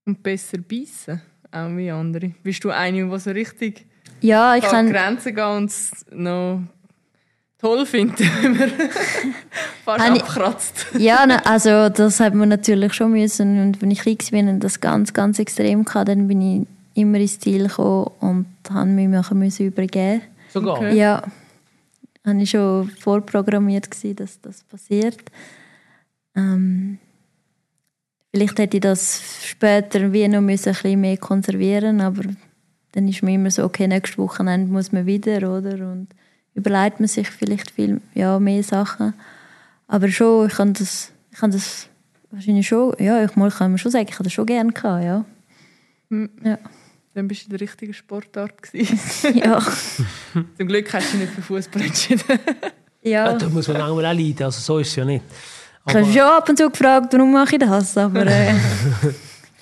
[0.05, 2.31] Und besser beißen, auch wie andere.
[2.41, 3.85] Bist du eine, die so richtig
[4.21, 5.71] Ja, ich an kann Grenzen geht und
[6.17, 6.61] noch
[7.59, 8.69] toll finden, wenn man
[9.85, 10.85] fast Habe ich- abkratzt.
[10.97, 13.61] Ja, also das hat man natürlich schon müssen.
[13.61, 16.67] Und wenn ich klein war und das ganz, ganz extrem hatte, dann bin ich
[17.01, 20.21] immer ins Ziel gekommen und habe mich nachher müssen übergeben.
[20.51, 20.77] Sogar.
[20.77, 20.97] Okay.
[20.97, 21.23] Ja,
[22.25, 25.17] habe ich schon vorprogrammiert gewesen, dass das passiert.
[26.35, 26.97] Ähm,
[28.33, 32.23] vielleicht hätte ich das später wie noch müssen, ein bisschen mehr konservieren, aber
[32.91, 35.73] dann ist mir immer so, okay, nächstes Wochenende muss man wieder, oder?
[35.91, 36.07] Und
[36.59, 39.13] überlegt man sich vielleicht viel ja, mehr Sachen.
[39.87, 41.87] Aber schon, ich kann das, ich kann das
[42.31, 45.03] wahrscheinlich schon, ja, ich mal kann man schon sagen, ich habe das schon gerne gehabt,
[45.03, 45.25] ja.
[46.09, 46.29] Hm.
[46.43, 46.57] Ja.
[47.15, 48.53] Dann bist du in der richtigen Sportart
[49.33, 49.59] ja.
[50.57, 52.39] Zum Glück hast du dich nicht für Fußball entschieden.
[53.01, 53.33] Ja, ja.
[53.33, 55.23] da muss man manchmal auch leiden, also so ist es ja nicht.
[55.87, 58.53] Ich habe schon ab und zu gefragt, warum mache ich das, aber äh,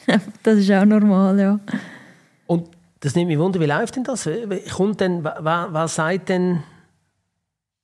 [0.43, 1.59] das ist auch normal, ja.
[2.47, 4.27] Und das nimmt mich wunder, wie läuft denn das?
[4.75, 6.63] Kommt denn, wer, wer sagt denn,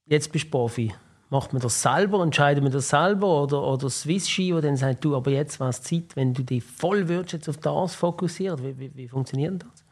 [0.05, 0.93] jetzt bist du Profi?
[1.29, 5.03] Macht man das selber, entscheidet man das selber oder, oder Swiss Ski, der dann sagt,
[5.03, 8.59] du, aber jetzt war es Zeit, wenn du dich voll würdest jetzt auf das fokussieren.
[8.63, 9.83] Wie, wie, wie funktioniert das?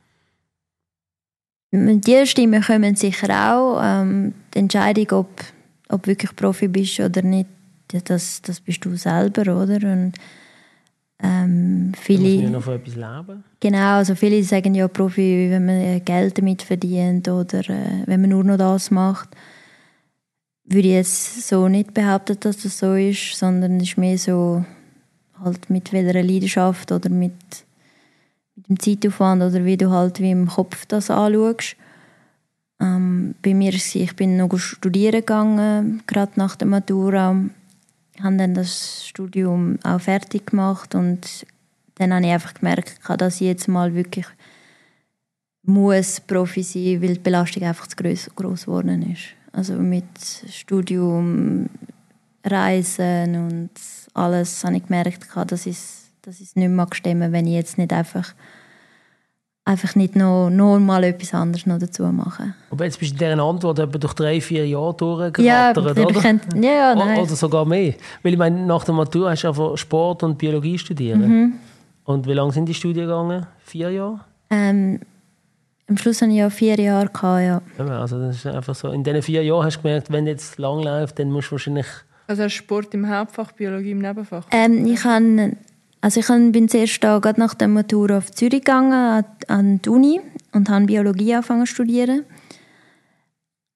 [1.71, 3.79] Mit die Stimmen kommen sicher auch.
[3.81, 5.29] Ähm, die Entscheidung, ob,
[5.89, 7.47] ob du wirklich Profi bist oder nicht,
[7.87, 9.75] das, das bist du selber, oder?
[9.91, 10.13] Und
[11.23, 13.43] ähm, Du viele, ja noch von etwas leben.
[13.59, 18.21] genau, also viele sagen ja Profi, wenn man äh, Geld damit verdient oder äh, wenn
[18.21, 19.29] man nur noch das macht.
[20.71, 24.63] Würde ich jetzt so nicht behaupten, dass das so ist, sondern es ist mehr so
[25.43, 27.33] halt mit welcher Leidenschaft oder mit,
[28.55, 31.75] mit dem Zeitaufwand oder wie du halt wie im Kopf das anschaust.
[32.79, 37.35] Ähm, bei mir war ich bin noch studieren gegangen, gerade nach der Matura.
[38.23, 41.45] habe dann das Studium auch fertig gemacht und
[41.95, 44.25] dann habe ich einfach gemerkt, dass ich jetzt mal wirklich
[45.63, 49.40] muss Profi sein, weil die Belastung einfach zu groß geworden ist.
[49.53, 50.05] Also mit
[50.49, 51.69] Studium,
[52.45, 53.69] Reisen und
[54.13, 55.77] alles habe ich gemerkt, dass ich
[56.23, 58.33] dass es nicht mehr stimmen wenn ich jetzt nicht einfach
[59.65, 62.53] einfach nicht noch, noch mal etwas anderes noch dazu mache.
[62.71, 64.87] Aber jetzt bist du in dieser Antwort etwa durch drei, vier Jahre
[65.39, 66.19] Ja, durchgerattert, ich oder?
[66.21, 67.19] könnte- ja, ja, nein.
[67.19, 67.93] Oder sogar mehr.
[68.23, 71.19] Weil ich meine, nach der Matur hast du einfach Sport und Biologie studiert.
[71.19, 71.53] Mhm.
[72.05, 73.45] Und wie lange sind die Studien gegangen?
[73.63, 74.21] Vier Jahre?
[74.49, 74.99] Ähm,
[75.91, 77.07] am Schluss hatte ich ja vier Jahre.
[77.07, 77.61] Gehabt, ja.
[77.77, 78.91] Ja, Also das ist einfach so.
[78.91, 81.85] In diesen vier Jahren hast du gemerkt, wenn jetzt lang läuft, dann musst du wahrscheinlich...
[82.27, 84.47] Also hast du Sport im Hauptfach, Biologie im Nebenfach?
[84.51, 85.57] Ähm, ich, han,
[85.99, 89.89] also ich han, bin zuerst da, gerade nach der Matura auf Zürich gegangen, an, die
[89.89, 90.21] Uni
[90.53, 92.23] und habe Biologie angefangen zu studieren.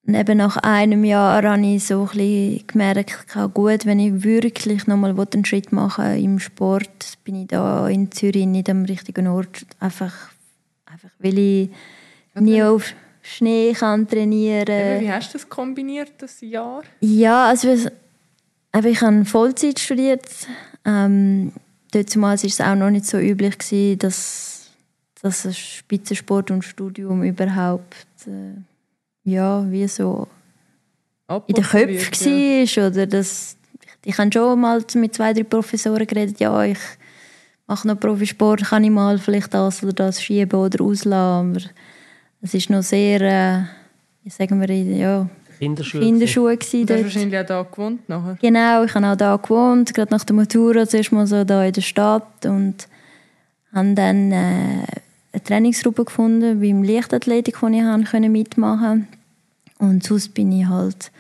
[0.08, 4.88] Und eben nach einem Jahr habe ich so ein bisschen gemerkt, gut, wenn ich wirklich
[4.88, 9.28] nochmal einen Schritt machen will im Sport, bin ich da in Zürich nicht am richtigen
[9.28, 9.66] Ort.
[9.82, 10.14] Einfach,
[10.86, 11.70] einfach weil ich
[12.40, 16.84] nie auf Schnee kann trainieren Eben, Wie hast du das kombiniert, das Jahr?
[17.00, 20.28] ja, also ich habe Vollzeit studiert.
[20.84, 21.52] Ähm,
[21.92, 24.70] damals war es auch noch nicht so üblich, gewesen, dass,
[25.22, 28.60] dass ein Spitzensport und Studium überhaupt äh,
[29.24, 30.28] ja, wie so
[31.48, 32.88] in den Köpfen war.
[32.88, 33.58] Oder das,
[34.04, 36.78] ich habe schon mal mit zwei, drei Professoren geredet, ja, ich
[37.66, 41.56] mache noch Profisport, kann ich mal vielleicht das oder das schieben oder auslassen.
[41.56, 41.62] Aber
[42.42, 46.02] es ist noch sehr, äh, sagen wir, ja, Kinderschuhe.
[46.02, 48.38] Kinderschuhe gewesen Du hast wahrscheinlich auch da gewohnt nachher.
[48.42, 51.74] Genau, ich habe auch da gewohnt, gerade nach der Matura zuerst mal so da in
[51.74, 52.88] der Stadt und
[53.74, 59.08] habe dann äh, eine Trainingsgruppe gefunden beim Leichtathletik, wo ich haben können mitmachen
[59.80, 61.12] und sonst bin ich halt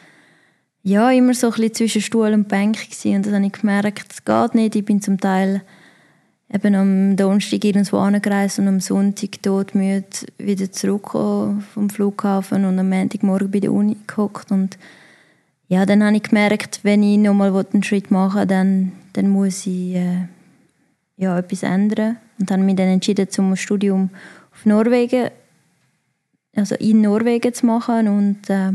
[0.83, 3.17] ja immer so ein bisschen zwischen Stuhl und Bank gewesen.
[3.17, 4.75] und dann habe ich gemerkt, es geht nicht.
[4.75, 5.61] Ich bin zum Teil
[6.55, 10.05] eben am Donnerstag irgendwo angereist und am Sonntag todmüde
[10.37, 14.77] wieder zurückgekommen vom Flughafen und am Montagmorgen bei der Uni gehockt und
[15.67, 19.65] ja, dann habe ich gemerkt, wenn ich nochmal einen Schritt machen will, dann, dann muss
[19.65, 20.27] ich äh,
[21.17, 22.17] ja, etwas ändern.
[22.39, 24.11] Und habe mich dann entschieden, zum Studium
[24.51, 25.29] auf Norwegen,
[26.55, 28.07] also in Norwegen zu machen.
[28.07, 28.73] Und äh,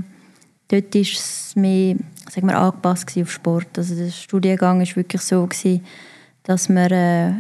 [0.69, 1.97] dort war es mehr
[2.29, 3.79] sagen wir, angepasst auf Sport.
[3.79, 5.85] Also der Studiengang war wirklich so, gewesen,
[6.43, 7.33] dass wir äh,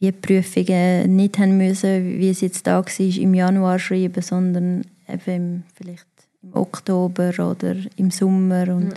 [0.00, 5.64] die Prüfungen nicht haben müssen, wie es jetzt da war, im Januar schreiben, sondern eben
[5.74, 6.06] vielleicht
[6.42, 8.94] im Oktober oder im Sommer und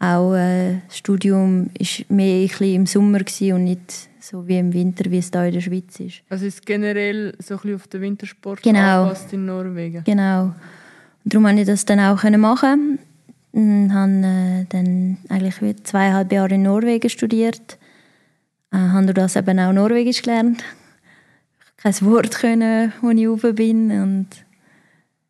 [0.00, 3.20] auch äh, das Studium war mehr ein bisschen im Sommer
[3.52, 6.22] und nicht so wie im Winter, wie es da in der Schweiz ist.
[6.28, 9.02] Also ist generell so ein bisschen auf den Wintersport Genau.
[9.02, 10.02] angepasst in Norwegen?
[10.04, 10.44] Genau.
[10.44, 10.54] Und
[11.34, 12.98] darum konnte ich das dann auch machen.
[13.52, 17.78] Und habe äh, dann eigentlich wie zweieinhalb Jahre in Norwegen studiert.
[18.72, 20.62] Äh, habe durch das eben auch Norwegisch gelernt.
[21.76, 23.90] Kein Wort können, als ich rauf bin.
[23.90, 24.28] Und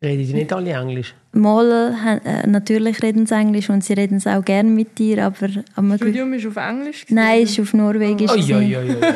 [0.03, 1.13] Reden die nicht alle Englisch?
[1.31, 5.47] Mal, äh, natürlich reden sie Englisch und sie reden es auch gerne mit dir, aber...
[5.75, 7.03] aber Studium ist auf Englisch?
[7.03, 7.15] Gewesen?
[7.15, 8.31] Nein, es ist auf Norwegisch.
[8.31, 8.95] Oh, ja, ja, ja, ja.
[9.03, 9.13] ja,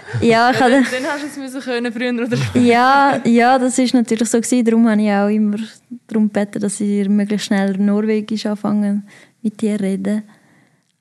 [0.20, 2.64] ich ja, dann, dann hast du es müssen können, früher oder später.
[2.64, 4.64] ja, ja, das ist natürlich so gewesen.
[4.64, 5.58] Darum habe ich auch immer
[6.06, 9.08] darum gebeten, dass sie möglichst schnell Norwegisch anfangen
[9.42, 10.22] mit dir reden.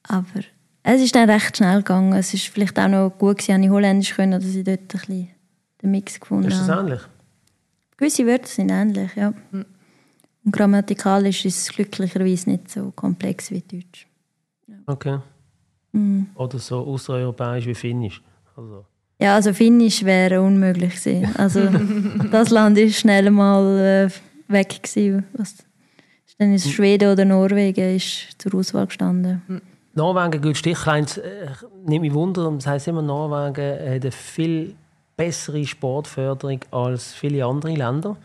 [0.01, 0.41] Aber
[0.89, 2.13] es ist dann recht schnell gegangen.
[2.13, 4.88] Es ist vielleicht auch noch gut gewesen, dass ich Holländisch können, dass ich dort ein
[4.88, 5.28] bisschen
[5.84, 6.54] den Mix gefunden habe.
[6.54, 7.02] Ist das ähnlich?
[7.97, 9.34] Gewisse Wörter sind ähnlich, ja.
[9.52, 9.65] Hm.
[10.45, 14.08] Und grammatikalisch ist es glücklicherweise nicht so komplex wie Deutsch.
[14.67, 14.76] Ja.
[14.86, 15.19] Okay.
[15.91, 16.28] Mhm.
[16.36, 18.21] Oder so außereuropäisch wie Finnisch.
[18.56, 18.86] Also.
[19.19, 21.36] Ja, also Finnisch wäre unmöglich gewesen.
[21.36, 21.67] Also
[22.32, 24.10] das Land ist schnell mal äh,
[24.54, 25.26] weg gewesen.
[25.34, 25.56] Was,
[26.38, 29.41] dann ist Schweden oder Norwegen ist zur Auswahl gestanden.
[29.47, 29.62] Hm.
[29.97, 31.47] Norwegen gilt Stichleins, äh,
[31.83, 34.75] nimmt mich Wunder, das heisst immer, Norwegen hat eine viel
[35.17, 38.15] bessere Sportförderung als viele andere Länder.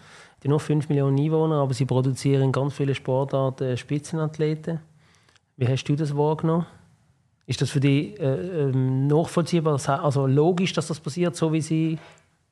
[0.42, 4.80] Die nur 5 Millionen Einwohner, aber sie produzieren ganz viele Sportarten Spitzenathleten.
[5.56, 6.66] Wie hast du das wahrgenommen?
[7.46, 11.98] Ist das für dich äh, äh, nachvollziehbar, also logisch, dass das passiert, so wie sie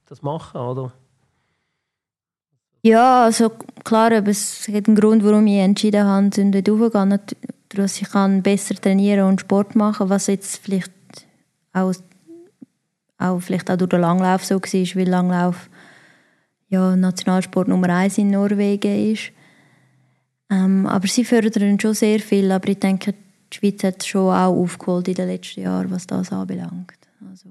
[0.08, 0.92] das machen, oder?
[2.82, 3.50] Ja, also
[3.84, 7.20] klar, aber es gibt einen Grund, warum ich entschieden habe, dort hochzugehen,
[7.70, 10.92] dass ich kann besser trainieren und Sport machen was jetzt vielleicht
[11.72, 11.92] auch,
[13.18, 15.70] auch, vielleicht auch durch den Langlauf so war, weil Langlauf
[16.68, 19.32] ja, Nationalsport Nummer eins in Norwegen ist.
[20.50, 23.14] Ähm, aber sie fördern schon sehr viel, aber ich denke,
[23.52, 26.98] die Schweiz hat schon auch aufgeholt in den letzten Jahren, was das anbelangt.
[27.28, 27.48] Also,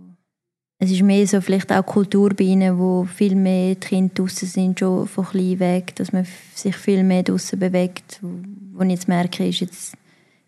[0.79, 4.47] es ist mehr so vielleicht auch Kultur bei ihnen, wo viel mehr die Kinder draußen
[4.47, 8.19] sind, schon von klein weg, dass man sich viel mehr draußen bewegt.
[8.21, 9.93] Wo ich jetzt merke, ist jetzt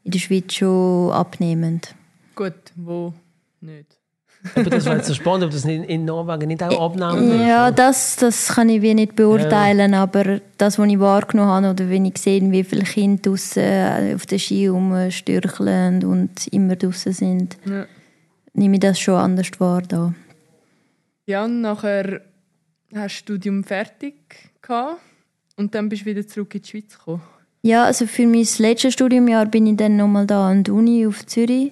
[0.04, 1.96] in der Schweiz schon abnehmend.
[2.36, 3.14] Gut, wo
[3.62, 3.98] nicht?
[4.56, 7.70] Aber das war jetzt so spannend, ob das in, in Norwegen nicht auch abnehmen Ja,
[7.70, 10.02] das, das kann ich wie nicht beurteilen, ja.
[10.02, 14.14] aber das, was ich wahrgenommen habe, oder wenn ich sehe, wie viele Kinder draussen äh,
[14.16, 17.86] auf den Ski rumstürcheln und immer draußen sind, ja.
[18.54, 19.84] nehme ich das schon anders wahr.
[19.84, 20.14] Da.
[21.28, 22.22] Ja, und nachher
[22.94, 24.16] hast du das Studium fertig
[24.62, 25.02] gehabt
[25.56, 27.22] und dann bist du wieder zurück in die Schweiz gekommen.
[27.64, 31.26] Ja, also für mein letztes Studiumjahr bin ich dann nochmal da an der Uni auf
[31.28, 31.72] Zürich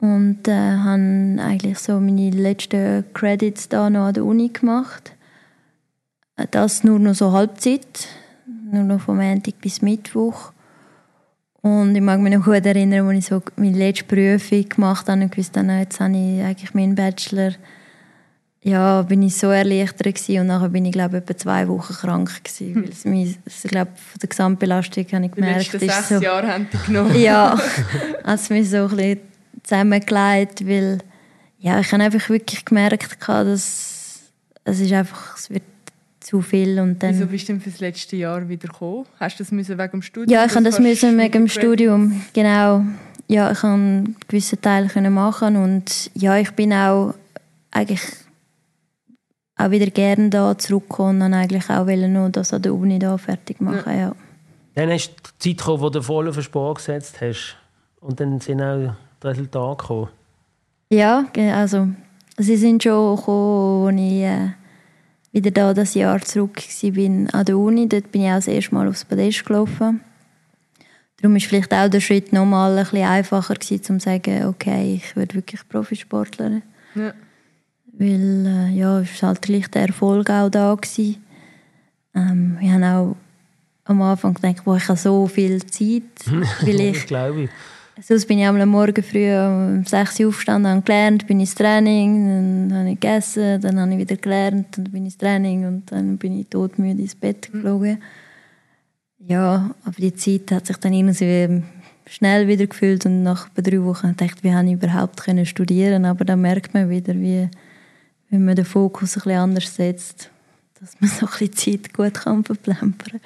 [0.00, 5.12] und äh, habe eigentlich so meine letzten Credits da noch an der Uni gemacht.
[6.52, 8.06] Das nur noch so Halbzeit,
[8.70, 10.52] nur noch vom Montag bis Mittwoch.
[11.60, 15.22] Und ich mag mich noch gut erinnern, als ich so meine letzte Prüfung gemacht habe
[15.22, 17.52] und gewusst habe, jetzt habe ich eigentlich meinen Bachelor.
[18.66, 20.40] Ja, bin ich so erleichtert gewesen.
[20.40, 23.90] und nachher bin ich glaube etwa zwei Wochen krank gewesen, weil es mich, ich glaube
[23.94, 27.14] von der Gesamtbelastung habe ich gemerkt, Die letzten sechs so, Jahre haben die genommen.
[27.20, 27.60] ja,
[28.24, 29.20] es mich so ein bisschen
[29.62, 30.98] zusammengelegt, weil
[31.58, 34.22] ja, ich habe einfach wirklich gemerkt, dass
[34.64, 35.62] es ist einfach, es wird
[36.20, 37.10] zu viel und dann...
[37.10, 39.04] Wieso bist du denn für das letzte Jahr wieder gekommen?
[39.20, 40.30] Hast du das müssen wegen dem Studium?
[40.30, 42.82] Ja, ich habe das müssen wegen dem Studium, genau.
[43.28, 47.14] Ja, ich konnte einen gewissen Teil machen und ja, ich bin auch
[47.70, 48.00] eigentlich
[49.56, 53.60] auch wieder gerne da zurückgekommen und eigentlich auch noch das an der Uni da fertig
[53.60, 53.98] machen, ja.
[53.98, 54.16] ja.
[54.74, 57.56] Dann hast du die Zeit gekommen, wo du voll auf den Sport gesetzt hast
[58.00, 60.08] und dann sind auch Resultate gekommen?
[60.90, 61.88] Ja, also
[62.36, 64.50] sie sind schon gekommen, als ich äh,
[65.32, 67.88] wieder da das Jahr zurück war an der Uni.
[67.88, 70.00] Dort bin ich auch das erste Mal aufs Podest gelaufen.
[71.20, 74.96] Darum war vielleicht auch der Schritt nochmal ein bisschen einfacher gewesen, um zu sagen, okay,
[74.96, 76.62] ich werde wirklich Profisportlerin.
[76.94, 77.14] Ja.
[77.98, 80.74] Weil, äh, ja, es war halt gleich der Erfolg auch da.
[80.74, 81.24] Gewesen.
[82.14, 83.16] Ähm, wir haben auch
[83.84, 86.02] am Anfang gedacht, boah, ich habe so viel Zeit.
[86.62, 87.50] weil ich, glaube ich.
[88.02, 92.68] Sonst bin ich am Morgen früh um 6 Uhr aufgestanden, habe gelernt, bin ins Training,
[92.68, 95.92] dann habe ich gegessen, dann habe ich wieder gelernt, dann bin ich ins Training und
[95.92, 97.62] dann bin ich todmüde ins Bett mhm.
[97.62, 98.02] geflogen.
[99.18, 101.62] Ja, aber die Zeit hat sich dann irgendwie
[102.06, 106.04] schnell wieder gefühlt und nach drei Wochen dachte ich, wie habe ich überhaupt können studieren
[106.04, 107.48] aber dann merkt man wieder, wie,
[108.30, 110.30] wenn man den Fokus ein bisschen anders setzt,
[110.80, 113.20] dass man so ein bisschen Zeit gut kann verplempern.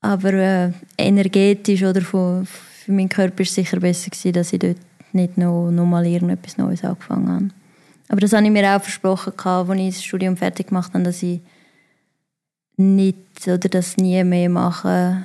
[0.00, 4.58] Aber äh, energetisch oder von für meinen Körper war es sicher besser, gewesen, dass ich
[4.58, 4.76] dort
[5.12, 7.48] nicht noch, noch mal irgendetwas Neues angefangen habe.
[8.08, 11.22] Aber das habe ich mir auch versprochen, als ich das Studium fertig gemacht habe, dass
[11.22, 11.40] ich
[12.76, 15.24] nicht oder das nie mehr mache,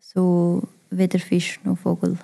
[0.00, 2.16] so weder Fisch noch Vogel.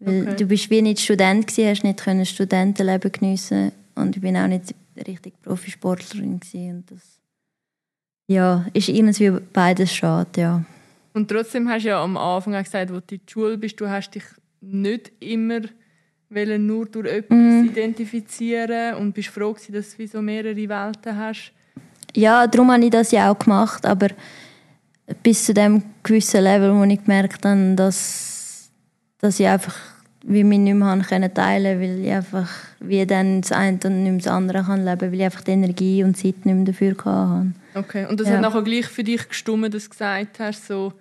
[0.00, 0.36] Weil okay.
[0.36, 4.46] du bist wie nicht Student gewesen, hast nicht können Studentenleben geniessen und ich bin auch
[4.46, 4.74] nicht
[5.06, 6.76] richtig Profisportlerin gewesen.
[6.76, 7.20] und das
[8.28, 10.64] ja ist irgendwie beides schade, ja.
[11.12, 13.80] Und trotzdem hast du ja am Anfang auch gesagt, wo du in der Schule bist,
[13.80, 14.24] du hast dich
[14.60, 15.62] nicht immer
[16.58, 17.64] nur durch etwas mm.
[17.66, 21.52] identifizieren und bist froh gewesen, dass du so mehrere Welten hast.
[22.14, 24.08] Ja, darum habe ich das ja auch gemacht, aber
[25.22, 28.70] bis zu dem gewissen Level, wo ich gemerkt habe, dass,
[29.18, 29.76] dass ich einfach
[30.28, 32.48] wie mich nicht mehr können teilen weil ich einfach
[32.80, 36.02] wie dann das eine und nicht das andere kann leben, weil ich einfach die Energie
[36.02, 37.46] und Zeit nicht mehr dafür hatte.
[37.74, 38.34] Okay, und das Ja.
[38.34, 40.92] hat nachher gleich für dich gestimmt, dass du gesagt hast, so,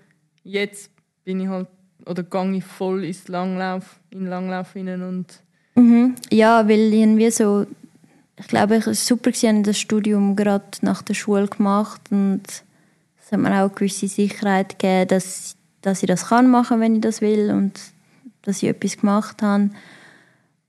[0.44, 0.92] jetzt
[1.24, 1.68] bin ich halt,
[2.06, 5.26] oder gehe ich voll ins Langlauf, in den Langlauf hinein und
[5.78, 6.16] Mhm.
[6.32, 7.66] Ja, weil irgendwie so,
[8.40, 12.44] ich glaube, es war super, ich habe das Studium gerade nach der Schule gemacht und
[12.48, 16.96] es hat mir auch eine gewisse Sicherheit gegeben, dass, dass ich das kann machen, wenn
[16.96, 17.74] ich das will und
[18.46, 19.70] dass ich etwas gemacht habe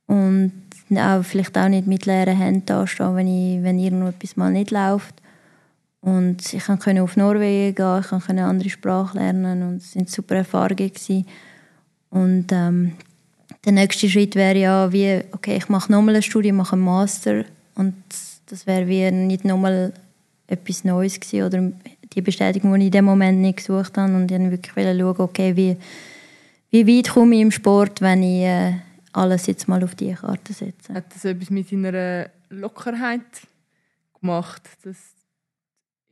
[0.06, 0.52] und
[0.94, 4.70] auch vielleicht auch nicht mit leeren Händen dastehen, wenn, ich, wenn irgendwo etwas mal nicht
[4.70, 5.14] läuft.
[6.00, 10.36] Und ich konnte auf Norwegen gehen, ich konnte andere Sprache lernen und es waren super
[10.36, 10.76] Erfahrungen.
[10.76, 11.26] Gewesen.
[12.10, 12.92] Und ähm,
[13.64, 17.44] der nächste Schritt wäre ja wie, okay, ich mache nochmal ein Studium, mache einen Master
[17.74, 17.94] und
[18.46, 19.92] das wäre wie nicht nochmal
[20.46, 21.72] etwas Neues gewesen oder
[22.12, 25.14] die Bestätigung, die ich in dem Moment nicht gesucht habe und ich wollte wirklich schauen,
[25.18, 25.76] okay, wie,
[26.86, 28.74] wie weit komme ich im Sport, wenn ich äh,
[29.12, 30.92] alles jetzt mal auf die Karte setze.
[30.94, 33.20] hat das etwas mit deiner Lockerheit
[34.20, 34.62] gemacht?
[34.84, 34.96] Dass,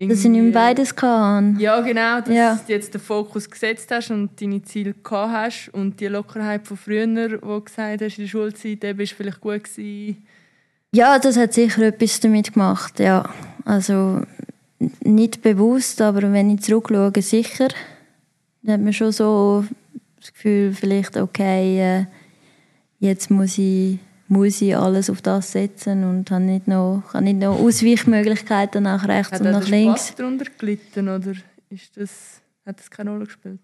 [0.00, 1.54] Dass ich nicht mehr beides hatte.
[1.58, 2.60] Ja, genau, dass Ja.
[2.66, 6.76] du jetzt den Fokus gesetzt hast und deine Ziele gehabt hast und die Lockerheit von
[6.76, 7.06] früher,
[7.42, 10.26] wo du gesagt hast, in der Schulzeit, eben ist vielleicht gut gewesen.
[10.92, 13.28] Ja, das hat sicher etwas damit gemacht, ja.
[13.64, 14.22] Also
[15.02, 17.68] nicht bewusst, aber wenn ich zurückschaue, sicher.
[18.62, 19.64] Dann hat man schon so
[20.24, 22.06] das Gefühl, vielleicht, okay, äh,
[22.98, 27.40] jetzt muss ich, muss ich alles auf das setzen und habe nicht noch, habe nicht
[27.40, 30.08] noch Ausweichmöglichkeiten nach rechts Hat und nach der links.
[30.08, 31.32] Spaß darunter gelitten oder
[31.68, 33.60] ist das, hat das keine Rolle gespielt?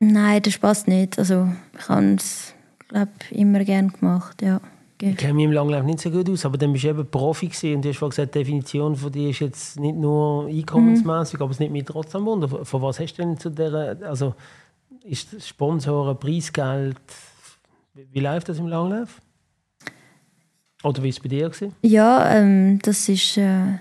[0.00, 1.18] Nein, das passt nicht.
[1.18, 2.52] Also ich habe es,
[2.88, 4.60] glaube immer gern gemacht, ja.
[5.00, 7.48] Ich kenne mich im Langlauf nicht so gut aus, aber dann bist du eben Profi
[7.48, 11.40] gewesen und du hast vorhin gesagt, die Definition von dir ist jetzt nicht nur einkommensmäßig,
[11.40, 12.48] aber es nimmt mich trotzdem wunder.
[12.48, 14.34] Von von was hast du denn zu der, also
[15.04, 16.96] ist Sponsoren, Preisgeld,
[17.92, 19.20] wie, läuft das im Langlauf?
[20.82, 21.48] Oder wie war es bei dir?
[21.48, 21.74] Gewesen?
[21.82, 23.78] Ja, ähm, das ist äh,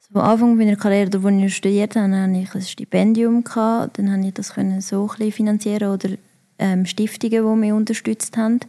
[0.00, 3.44] so am Anfang meiner Karriere, da, wo ich studiert habe, hatte ich ein Stipendium.
[3.44, 3.98] Gehabt.
[3.98, 6.10] Dann konnte ich das so ein bisschen finanzieren oder
[6.58, 8.60] ähm, Stiftungen, die mich unterstützt haben.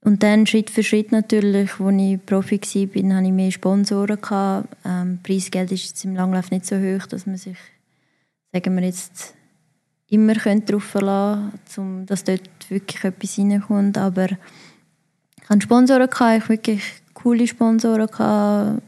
[0.00, 4.18] Und dann Schritt für Schritt natürlich, als ich Profi war, hatte ich mehr Sponsoren.
[4.84, 7.56] Ähm, Preisgeld ist jetzt im Langlauf nicht so hoch, dass man sich,
[8.52, 9.34] sagen wir jetzt,
[10.08, 13.98] immer darauf verlassen um, dass dort wirklich etwas reinkommt.
[13.98, 16.82] Aber ich hatte Sponsoren, ich hatte wirklich
[17.14, 18.82] coole Sponsoren, gehabt,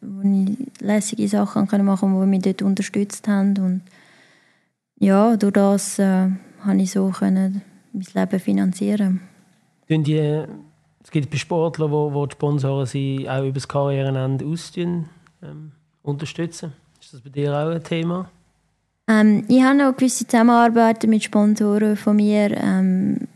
[0.00, 3.56] wo ich lässige Sachen machen konnte, die mich dort unterstützt haben.
[3.58, 3.82] Und
[4.98, 6.28] ja, durch das äh,
[6.62, 9.20] konnte ich so mein Leben finanzieren.
[9.88, 10.44] Die,
[11.02, 15.10] es gibt bei Sportlern, wo, wo die Sponsoren sie auch über das Karrierenende austun,
[15.42, 15.72] ähm,
[16.02, 16.72] unterstützen.
[17.00, 18.30] Ist das bei dir auch ein Thema?
[19.08, 23.28] Ähm, ich habe noch gewisse Zusammenarbeiten mit Sponsoren von mir, ähm,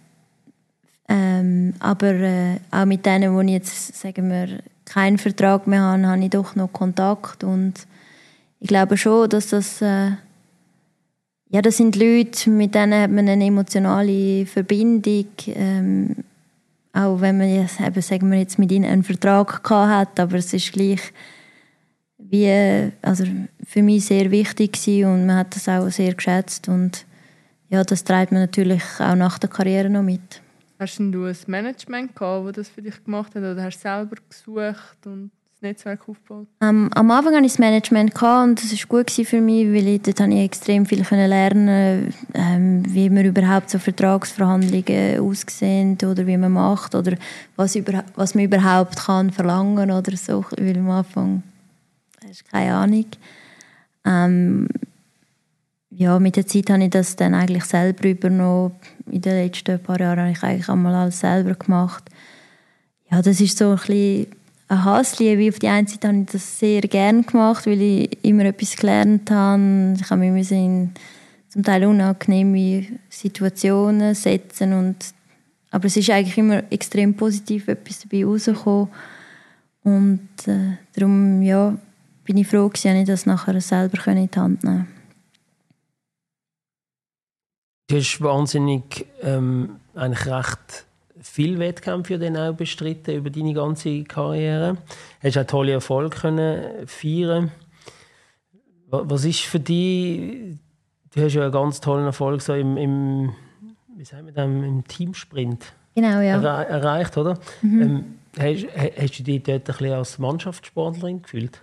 [1.08, 6.06] ähm, aber äh, auch mit denen, wo ich jetzt, sagen wir, keinen Vertrag mehr habe,
[6.06, 7.74] habe ich doch noch Kontakt und
[8.60, 10.12] ich glaube schon, dass das äh,
[11.50, 16.16] ja, das sind Leute, mit denen hat man eine emotionale Verbindung, ähm,
[16.92, 20.36] auch wenn man jetzt, eben, sagen wir jetzt mit ihnen einen Vertrag gehabt hat, aber
[20.36, 21.00] es ist gleich
[22.30, 23.24] wie, also
[23.64, 27.04] für mich sehr wichtig gewesen und man hat das auch sehr geschätzt und
[27.70, 30.40] ja, das treibt man natürlich auch nach der Karriere noch mit.
[30.78, 34.16] Hast du ein Management gehabt, das das für dich gemacht hat oder hast du selber
[34.28, 36.46] gesucht und das Netzwerk aufgebaut?
[36.62, 39.88] Ähm, am Anfang hatte ich das Management gehabt und das war gut für mich, weil
[39.88, 46.36] ich, dort ich extrem viel lernen ähm, wie man überhaupt so Vertragsverhandlungen aussehen oder wie
[46.36, 47.16] man macht oder
[47.56, 51.42] was, über, was man überhaupt kann verlangen oder so, weil am Anfang
[52.28, 53.06] hast keine Ahnung.
[54.04, 54.68] Ähm,
[55.90, 58.72] ja, mit der Zeit habe ich das dann eigentlich selber übernommen.
[59.10, 62.04] In den letzten paar Jahren habe ich eigentlich einmal alles selber gemacht.
[63.10, 64.26] Ja, das ist so ein bisschen
[64.68, 65.48] eine Hassliebe.
[65.48, 69.30] Auf die einen Seite habe ich das sehr gerne gemacht, weil ich immer etwas gelernt
[69.30, 69.94] habe.
[69.98, 70.92] Ich habe mich in
[71.48, 74.96] zum Teil unangenehme Situationen setzen und
[75.70, 78.88] aber es ist eigentlich immer extrem positiv etwas dabei rausgekommen.
[79.82, 81.76] Und äh, darum ja,
[82.28, 84.92] bin ich froh, dass ich das nachher selber in die Hand nehmen konnte.
[87.88, 90.84] Du hast wahnsinnig ähm, eigentlich recht
[91.22, 94.74] viel Wettkämpfe dann auch bestritten über deine ganze Karriere.
[95.22, 97.50] Du hast auch tolle Erfolge können feiern.
[98.90, 100.56] Wa- Was ist für dich?
[101.14, 103.32] Du hast ja einen ganz tollen Erfolg so im, im
[103.96, 106.40] wie sagen wir dem, im Teamsprint Genau, ja.
[106.42, 107.38] erre erreicht, oder?
[107.62, 111.62] Ähm, hast, ha- hast du dich dort ein bisschen als Mannschaftssportlerin gefühlt?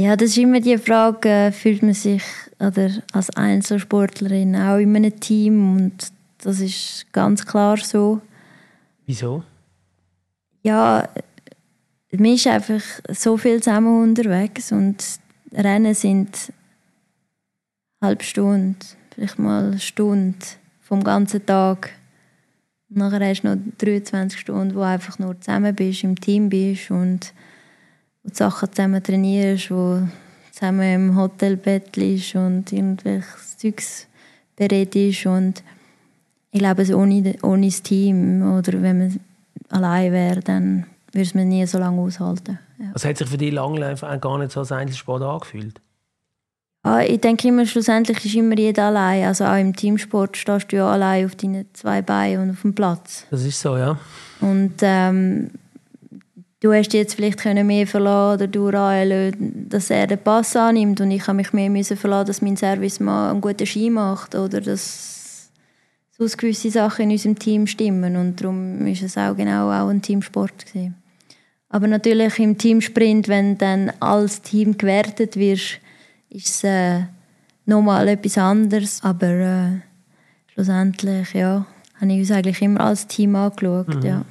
[0.00, 2.22] Ja, das ist immer die Frage, äh, fühlt man sich
[2.58, 8.22] oder als Einzelsportlerin auch in einem Team und das ist ganz klar so.
[9.04, 9.42] Wieso?
[10.62, 11.06] Ja,
[12.12, 12.80] man ist einfach
[13.10, 15.04] so viel zusammen unterwegs und
[15.52, 16.50] Rennen sind
[18.00, 18.78] eine halbe Stunde,
[19.14, 20.38] vielleicht mal eine Stunde
[20.80, 21.90] vom ganzen Tag.
[22.88, 26.48] Und nachher hast du noch 23 Stunden, wo du einfach nur zusammen bist, im Team
[26.48, 27.34] bist und
[28.22, 30.00] wo du Sachen zusammen trainierst, wo
[30.52, 34.06] zusammen im Hotelbett liegst und irgendwelches Zeugs
[34.56, 35.62] beredest und
[36.52, 39.20] ich glaube, also ohne, ohne das Team oder wenn man
[39.68, 42.58] allein wäre, dann würde es mir nie so lange aushalten.
[42.78, 42.86] Ja.
[42.92, 45.80] Also hat sich für dich Langlauf auch gar nicht so als Einzelsport angefühlt?
[46.82, 49.24] Ah, ich denke immer, schlussendlich ist immer jeder allein.
[49.24, 52.74] Also auch im Teamsport stehst du ja allein auf deinen zwei Beinen und auf dem
[52.74, 53.26] Platz.
[53.30, 53.98] Das ist so, ja.
[54.40, 55.50] Und ähm,
[56.60, 61.00] du hast jetzt vielleicht können mehr verlassen oder du Rael, dass er den Pass annimmt
[61.00, 64.34] und ich habe mich mehr müssen verlassen, dass mein Service mal einen guten Ski macht
[64.34, 65.50] oder dass
[66.16, 70.02] sonst gewisse Sachen in unserem Team stimmen und darum ist es auch genau auch ein
[70.02, 70.94] Teamsport gewesen.
[71.70, 75.78] Aber natürlich im Teamsprint, wenn dann als Team gewertet wirst,
[76.28, 77.02] ist es äh,
[77.64, 79.00] nochmal etwas anderes.
[79.04, 79.80] Aber äh,
[80.52, 81.64] schlussendlich, ja,
[82.00, 84.02] habe ich uns eigentlich immer als Team angeschaut, mhm.
[84.02, 84.24] ja.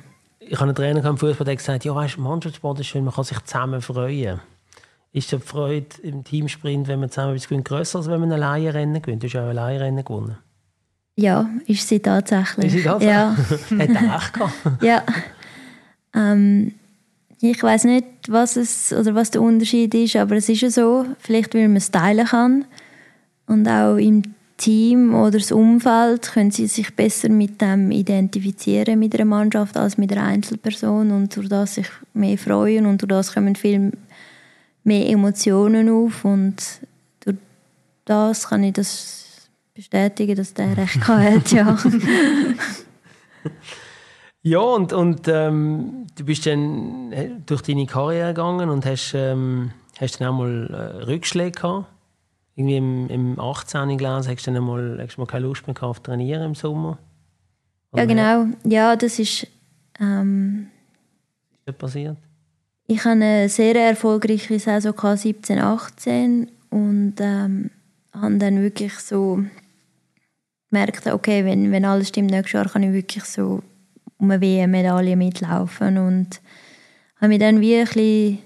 [0.52, 3.24] Ich habe einen Trainer im Fußball, der gesagt ja, weißt, Mannschaftssport ist schön, man kann
[3.24, 4.40] sich zusammen freuen.
[5.12, 8.74] Ist die Freude im Teamsprint, wenn man zusammen etwas gewinnt, grösser, als wenn man alleine
[8.74, 9.22] Rennen gewinnt?
[9.22, 10.38] Du hast ja auch alleine Rennen gewonnen.
[11.16, 12.66] Ja, ist sie tatsächlich.
[12.66, 13.70] Ist sie tatsächlich?
[13.70, 13.78] Ja.
[13.80, 14.54] Hat er recht gehabt?
[14.84, 15.04] ja.
[16.16, 16.74] Ähm,
[17.42, 21.06] ich weiß nicht, was es oder was der Unterschied ist, aber es ist ja so,
[21.20, 22.66] vielleicht weil man es teilen kann
[23.46, 24.24] und auch im
[24.60, 29.98] Team oder das Umfeld können sie sich besser mit dem identifizieren mit einer Mannschaft als
[29.98, 33.92] mit einer Einzelperson und durch das sich mehr freuen und durch das kommen viel
[34.84, 36.58] mehr Emotionen auf und
[37.22, 37.38] durch
[38.06, 41.78] das kann ich das bestätigen, dass der recht hat, ja.
[44.42, 49.72] Ja, und, und ähm, du bist dann äh, durch deine Karriere gegangen und hast, ähm,
[50.00, 51.88] hast dann auch mal äh, Rückschläge gehabt.
[52.60, 53.98] Irgendwie im, im 18.
[53.98, 56.98] Glas hast du dann mal, hast du mal keine Lust mehr auf Trainieren im Sommer.
[57.94, 58.48] Oder ja, genau.
[58.66, 59.48] Ja, das ist...
[59.98, 60.68] Ähm,
[61.52, 62.18] Was ist da passiert?
[62.86, 67.72] Ich hatte eine sehr erfolgreiche Saison 17, 18 und ähm,
[68.12, 69.42] habe dann wirklich so
[70.70, 73.64] gemerkt, okay, wenn, wenn alles stimmt, nächstes Jahr kann ich wirklich so
[74.18, 76.42] um eine WM-Medaille mitlaufen und
[77.22, 78.40] habe mich dann wie ein bisschen,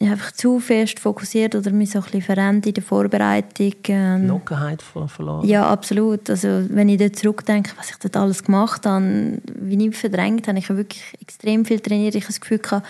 [0.00, 3.72] einfach zu fest fokussiert oder mich so ein bisschen verändert in der Vorbereitung.
[3.88, 5.46] Ähm, Lockerheit verloren?
[5.46, 6.28] Ja, absolut.
[6.28, 10.58] Also wenn ich da zurückdenke, was ich dort alles gemacht habe, wie ich verdrängt habe,
[10.58, 12.14] ich habe wirklich extrem viel trainiert.
[12.14, 12.86] Ich habe das Gefühl gehabt,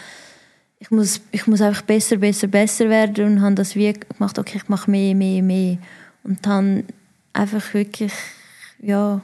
[0.78, 4.58] ich muss, ich muss einfach besser, besser, besser werden und habe das wie gemacht, okay,
[4.58, 5.78] ich mache mehr, mehr, mehr.
[6.22, 6.84] Und dann
[7.32, 8.12] einfach wirklich,
[8.80, 9.20] ja,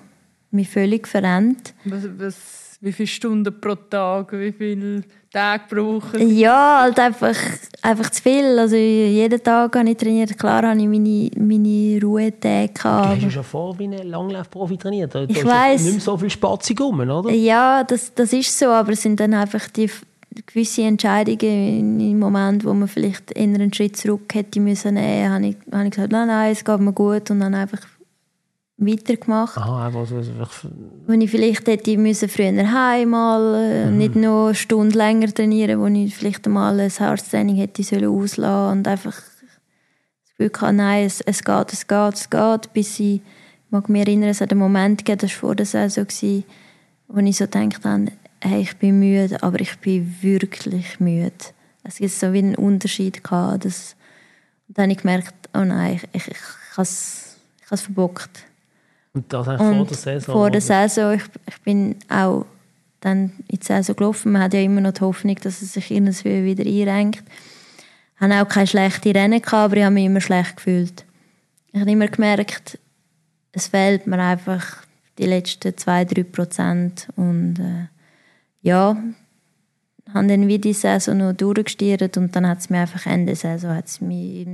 [0.51, 1.75] mich völlig verändert.
[1.85, 5.03] Was, was, wie viele Stunden pro Tag, wie viele
[5.33, 6.37] Tage brauchen?
[6.37, 7.37] Ja, halt einfach,
[7.81, 8.59] einfach zu viel.
[8.59, 10.39] Also jeden Tag habe ich trainiert.
[10.39, 12.73] Klar habe ich meine, meine Ruhetage.
[12.75, 15.15] Du hast ja schon vor wie ein Langlaufprofi trainiert.
[15.15, 15.83] Da ich weiß.
[15.83, 17.31] nicht mehr so viel Spatzig rum, oder?
[17.31, 19.91] Ja, das, das ist so, aber es sind dann einfach die
[20.47, 25.47] gewisse Entscheidungen im Moment, wo man vielleicht eher einen Schritt zurück hätte müssen nehmen, habe
[25.47, 27.81] ich, habe ich gesagt, nein, nein, es geht mir gut und dann einfach
[28.87, 29.57] weitergemacht.
[29.57, 30.21] Aha, also,
[31.07, 33.99] Wenn ich vielleicht hätte müssen früher heim mal äh, mhm.
[33.99, 38.79] nicht noch eine Stunde länger trainieren, wo ich vielleicht mal ein Herztraining hätte sollen auslassen
[38.79, 43.17] und einfach das Gefühl hatte, nein, es, es geht, es geht, es geht, bis ich,
[43.17, 43.23] ich
[43.71, 46.07] mag mich erinnern, es hat einen Moment gegeben, das war vor der Saison,
[47.09, 48.07] wo ich so gedacht habe,
[48.41, 51.33] hey, ich bin müde, aber ich bin wirklich müde.
[51.85, 53.97] Es gibt so wie einen Unterschied gehabt, dass,
[54.69, 57.37] dann habe ich gemerkt, oh nein, ich, ich, ich habe es
[57.71, 58.45] verbockt.
[59.15, 60.33] Und das eigentlich vor der Saison?
[60.33, 61.15] Vor der Saison.
[61.15, 62.47] Ich, ich bin auch
[63.01, 64.33] dann in die Saison gelaufen.
[64.33, 67.25] Man hat ja immer noch die Hoffnung, dass es sich irgendwie wieder einrenkt.
[68.15, 71.05] Ich hatte auch keine schlechten Rennen, gehabt, aber ich habe mich immer schlecht gefühlt.
[71.73, 72.79] Ich habe immer gemerkt,
[73.53, 74.85] es fehlt mir einfach
[75.19, 77.09] die letzten zwei, drei Prozent.
[77.17, 77.89] Und äh,
[78.63, 78.97] ja,
[80.15, 83.75] habe dann wie die Saison noch durchgestiert und dann hat es mir einfach Ende Saison
[83.75, 84.47] hat es mich,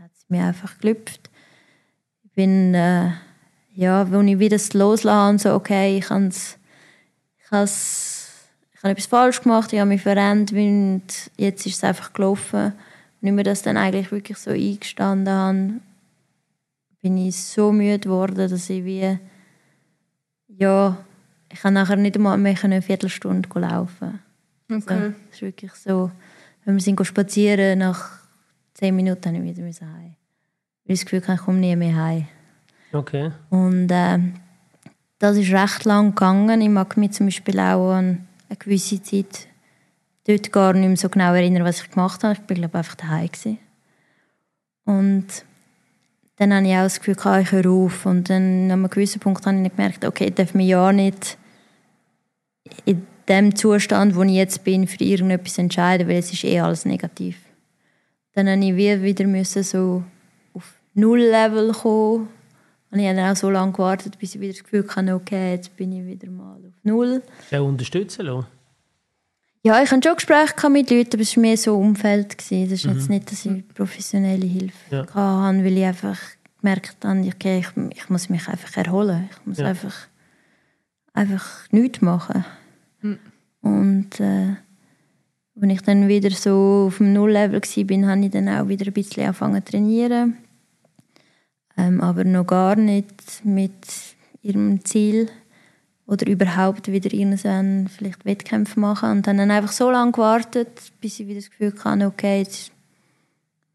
[0.00, 1.28] hat's mich einfach gelüpft.
[2.24, 2.74] Ich bin...
[2.74, 3.10] Äh,
[3.78, 9.40] ja, wo ich wieder loslasse und so, okay, ich habe ich ich habe etwas falsch
[9.40, 11.04] gemacht, ich habe mich verändert und
[11.36, 12.72] jetzt ist es einfach gelaufen.
[13.20, 15.80] Und ich mir das dann eigentlich wirklich so eingestanden habe,
[17.02, 19.16] bin ich so müde geworden, dass ich wie,
[20.48, 20.96] ja,
[21.52, 24.18] ich kann nachher nicht einmal mehr eine Viertelstunde laufen.
[24.68, 24.82] Okay.
[24.88, 26.10] Also, das ist wirklich so,
[26.64, 28.10] wenn wir sind spazieren nach
[28.74, 30.16] zehn Minuten habe ich wieder heim.
[30.84, 32.26] Weil ich das Gefühl ich komme nie mehr heim.
[32.92, 33.32] Okay.
[33.50, 34.18] Und äh,
[35.18, 36.60] das ist recht lang gegangen.
[36.60, 39.48] Ich mag mich zum Beispiel auch an eine gewisse Zeit
[40.26, 42.34] dort gar nicht mehr so genau erinnern, was ich gemacht habe.
[42.34, 43.58] Ich bin glaube einfach daheim gewesen.
[44.84, 45.26] Und
[46.36, 48.06] dann habe ich auch das Gefühl, ich höre auf.
[48.06, 51.36] Und dann an einem gewissen Punkt habe ich gemerkt, okay, ich darf mich ja nicht
[52.84, 56.84] in dem Zustand, wo ich jetzt bin, für irgendetwas entscheiden, weil es ist eh alles
[56.84, 57.38] negativ.
[58.34, 60.04] Dann musste ich wieder so
[60.54, 62.28] auf Null-Level kommen.
[62.90, 65.52] Und ich habe dann auch so lange gewartet, bis ich wieder das Gefühl hatte, okay,
[65.52, 67.22] jetzt bin ich wieder mal auf Null.
[67.50, 68.46] Ja, unterstützen lassen?
[69.62, 72.38] Ja, ich hatte schon Gespräche mit Leuten, aber es war mehr so Umfeld.
[72.38, 72.70] Gewesen.
[72.70, 72.92] Das ist mhm.
[72.94, 75.06] jetzt nicht, dass ich professionelle Hilfe ja.
[75.14, 76.18] hatte, weil ich einfach
[76.60, 79.28] gemerkt habe, okay, ich, ich muss mich einfach erholen.
[79.30, 79.66] Ich muss ja.
[79.66, 79.94] einfach,
[81.12, 82.44] einfach nichts machen.
[83.02, 83.18] Mhm.
[83.60, 84.54] Und äh,
[85.60, 88.92] als ich dann wieder so auf dem Null-Level war, habe ich dann auch wieder ein
[88.92, 90.38] bisschen angefangen zu trainieren.
[91.78, 93.72] Ähm, aber noch gar nicht mit
[94.42, 95.30] ihrem Ziel
[96.08, 99.10] oder überhaupt wieder irgendwann vielleicht Wettkämpfe machen.
[99.10, 100.68] Und dann einfach so lange gewartet,
[101.00, 102.72] bis ich wieder das Gefühl hatte, okay, jetzt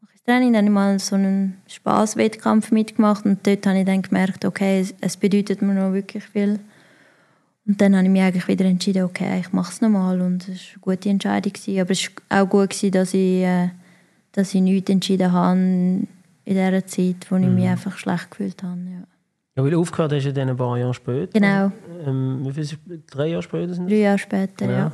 [0.02, 0.52] mache ich Training.
[0.52, 4.84] Dann habe ich mal so einen Spaßwettkampf mitgemacht und dort habe ich dann gemerkt, okay,
[5.00, 6.58] es bedeutet mir noch wirklich viel.
[7.66, 10.48] Und dann habe ich mich eigentlich wieder entschieden, okay, ich mache es nochmal und es
[10.48, 11.52] war eine gute Entscheidung.
[11.80, 13.70] Aber es war auch gut, dass ich, äh,
[14.32, 16.06] dass ich nichts entschieden habe
[16.44, 17.70] in dieser Zeit, wo ich mich mhm.
[17.70, 18.80] einfach schlecht gefühlt habe.
[18.80, 19.06] Ja.
[19.56, 21.38] Ja, weil aufgehört hast du dann ein paar Jahre später.
[21.38, 21.70] Genau.
[22.04, 22.78] Ähm, wie viel,
[23.08, 24.72] drei Jahre später sind Drei Jahre später, ja.
[24.72, 24.92] ja.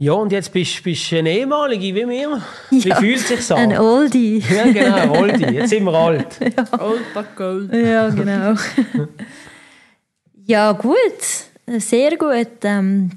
[0.00, 2.40] Ja, und jetzt bist du eine ehemalige wie mir.
[2.70, 3.56] Wie ja, fühlt sich so?
[3.56, 4.40] Ein Oldie.
[4.48, 5.46] Ja, genau, Oldie.
[5.46, 6.38] Jetzt sind wir alt.
[6.40, 6.80] ja.
[6.80, 7.74] Old but gold.
[7.74, 8.54] Ja, genau.
[10.46, 10.94] ja, gut.
[11.78, 12.62] Sehr gut.
[12.62, 13.10] Ähm,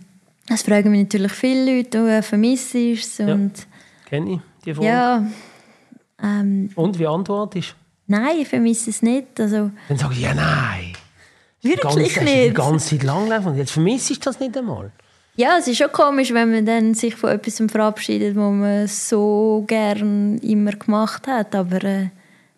[0.48, 3.20] das fragen mich natürlich viele Leute, du vermisst es.
[3.20, 4.88] Und ja, kenne ich die Frage.
[4.88, 5.28] Ja.
[6.22, 7.76] Ähm, und wie antwortest du?
[8.08, 9.40] Nein, ich vermisse es nicht.
[9.40, 10.94] Also, dann sage ich, ja nein.
[11.62, 12.50] Wirklich ganz, nicht.
[12.50, 14.92] Die ganze Zeit lang und jetzt vermisse ich das nicht einmal.
[15.36, 19.64] Ja, es ist schon komisch, wenn man dann sich von etwas verabschiedet, was man so
[19.68, 21.56] gern immer gemacht hat.
[21.56, 22.10] Aber äh,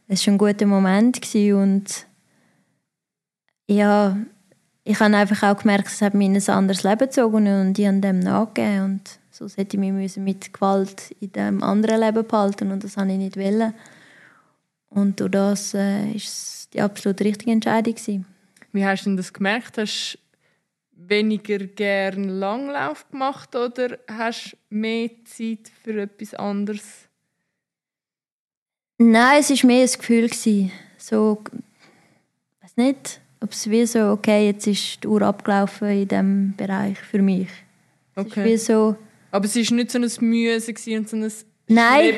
[0.08, 2.06] es war ein guter Moment gewesen und
[3.68, 4.18] ja,
[4.84, 8.00] ich habe einfach auch gemerkt, es hat in ein anderes Leben gezogen und ich habe
[8.00, 8.84] dem nachgegeben.
[8.86, 13.12] Und so hätte ich mich mit Gewalt in dem anderen Leben behalten und das habe
[13.12, 13.74] ich nicht wollen.
[14.90, 17.96] Und durch das äh, es die absolut richtige Entscheidung.
[17.96, 18.26] Gewesen.
[18.72, 19.78] Wie hast du denn das gemerkt?
[19.80, 20.20] Hast
[20.92, 26.84] du weniger gern Langlauf gemacht oder hast du mehr Zeit für etwas anderes?
[29.00, 30.30] Nein, es war mehr ein Gefühl.
[30.30, 30.72] Gewesen.
[31.00, 36.08] So, ich weiß nicht, ob es wie so, okay, jetzt ist die Uhr abgelaufen in
[36.08, 37.50] diesem Bereich für mich.
[38.16, 38.56] Okay.
[38.58, 38.96] so,
[39.34, 41.32] Aber es war nicht so ein Mühe und so ein
[41.68, 42.14] Nein,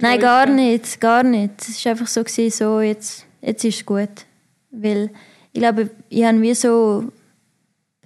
[0.00, 1.52] Nein gar nicht, gar nicht.
[1.60, 4.08] Es war einfach so, gewesen, so jetzt, jetzt ist es gut.
[4.72, 5.10] Weil
[5.52, 7.12] ich glaube, ich habe wie so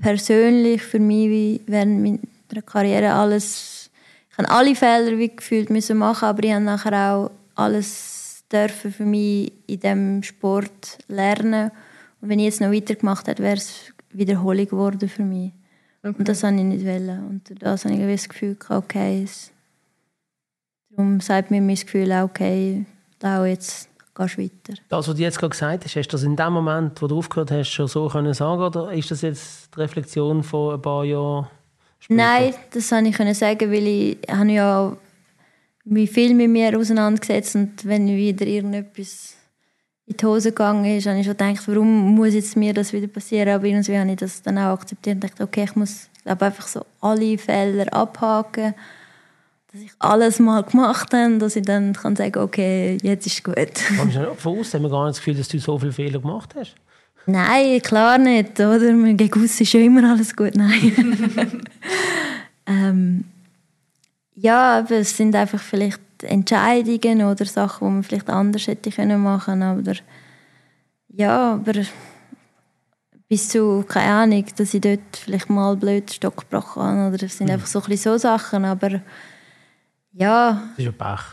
[0.03, 3.91] persönlich für mich wie während meiner Karriere alles,
[4.31, 8.93] ich habe alle Fehler wie gefühlt müssen machen, aber ich habe nachher auch alles dürfen
[8.93, 11.71] für mich in diesem Sport lernen.
[12.21, 15.53] Und wenn ich jetzt noch weitergemacht hätte, wäre es Wiederholung geworden für mich.
[16.03, 16.15] Okay.
[16.19, 17.27] Und das habe ich nicht wollen.
[17.27, 19.53] Und das habe ich das Gefühl, okay, es
[20.91, 22.85] Darum sagt mir mein Gefühl auch, okay,
[23.21, 24.81] da jetzt gehst du weiter.
[24.89, 27.19] Das, was du jetzt gerade gesagt hast, hast du das in dem Moment, wo du
[27.19, 31.05] aufgehört hast, schon so können sagen oder ist das jetzt die Reflexion von ein paar
[31.05, 31.47] Jahren
[32.01, 32.23] später?
[32.23, 34.97] Nein, das konnte ich können sagen, weil ich habe ja
[35.85, 39.37] mich viel mit mir auseinandergesetzt und wenn wieder irgendetwas
[40.11, 43.07] in die Hose gegangen ist, habe ich schon gedacht, warum muss jetzt mir das wieder
[43.07, 43.55] passieren?
[43.55, 46.67] Aber irgendwie habe ich das dann auch akzeptiert und dachte, okay, ich muss glaube einfach
[46.67, 48.75] so alle Fehler abhaken
[49.73, 53.55] dass ich alles mal gemacht habe, dass ich dann kann sagen okay, jetzt ist gut.
[53.97, 54.73] Kommst du von außen?
[54.73, 56.75] Haben wir gar nicht das Gefühl, dass du so viele Fehler gemacht hast?
[57.27, 58.93] Nein, klar nicht, oder?
[59.15, 61.23] Gegen aussen ist ja immer alles gut, nein.
[62.67, 63.25] ähm,
[64.35, 69.23] ja, aber es sind einfach vielleicht Entscheidungen oder Sachen, die man vielleicht anders hätte können
[69.23, 69.95] machen aber
[71.13, 71.83] ja, aber
[73.29, 77.39] bis zu, keine Ahnung, dass ich dort vielleicht mal blöd Stock gebrochen habe oder das
[77.39, 77.55] sind mhm.
[77.55, 79.01] einfach so, ein so Sachen, aber
[80.13, 80.63] ja.
[80.77, 81.25] Das ist ja Pech.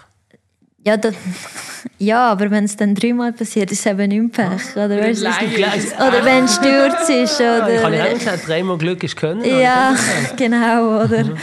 [0.86, 1.16] Ja, das,
[1.98, 4.76] ja, aber wenn es dann dreimal passiert, ist es eben nicht Pech.
[4.76, 7.42] Oder, weißt, oder wenn es Sturz ist.
[7.42, 9.44] Oder, ich habe ja gesagt, dreimal Glück ist können.
[9.44, 9.96] Ja,
[10.38, 11.04] genau.
[11.04, 11.36] Oder?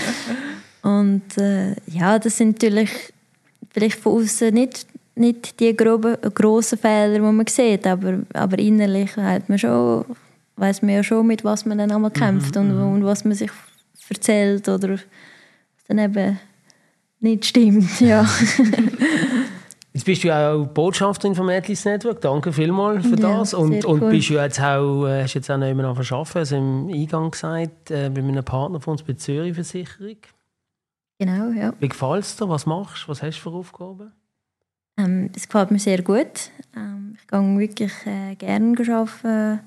[0.83, 3.13] Und äh, ja, das sind natürlich
[3.75, 9.15] vielleicht von außen nicht, nicht die groben, grossen Fehler, die man sieht, aber, aber innerlich
[9.17, 10.05] hat man schon,
[10.57, 12.93] weiß man ja schon, mit was man dann einmal kämpft mhm, und, mhm.
[12.95, 13.51] und was man sich
[14.09, 14.97] erzählt oder
[15.89, 16.39] dann eben
[17.21, 18.27] nicht stimmt, ja.
[19.93, 22.21] Jetzt bist du ja auch Botschafterin vom Atlas Network.
[22.21, 23.55] Danke vielmals für Ja, das.
[23.55, 24.11] Und, sehr und cool.
[24.11, 27.31] bist du jetzt auch, äh, hast jetzt auch noch immer noch arbeiten, also im Eingang
[27.31, 30.17] gesagt, äh, bei einem Partner von uns bei Zürich Versicherung.
[31.19, 31.73] Genau, ja.
[31.81, 32.49] Wie gefällt es dir?
[32.49, 33.09] Was machst du?
[33.09, 34.13] Was hast du für Aufgaben?
[34.97, 36.51] Ähm, das gefällt mir sehr gut.
[36.77, 39.61] Ähm, ich gehe wirklich äh, gerne arbeiten.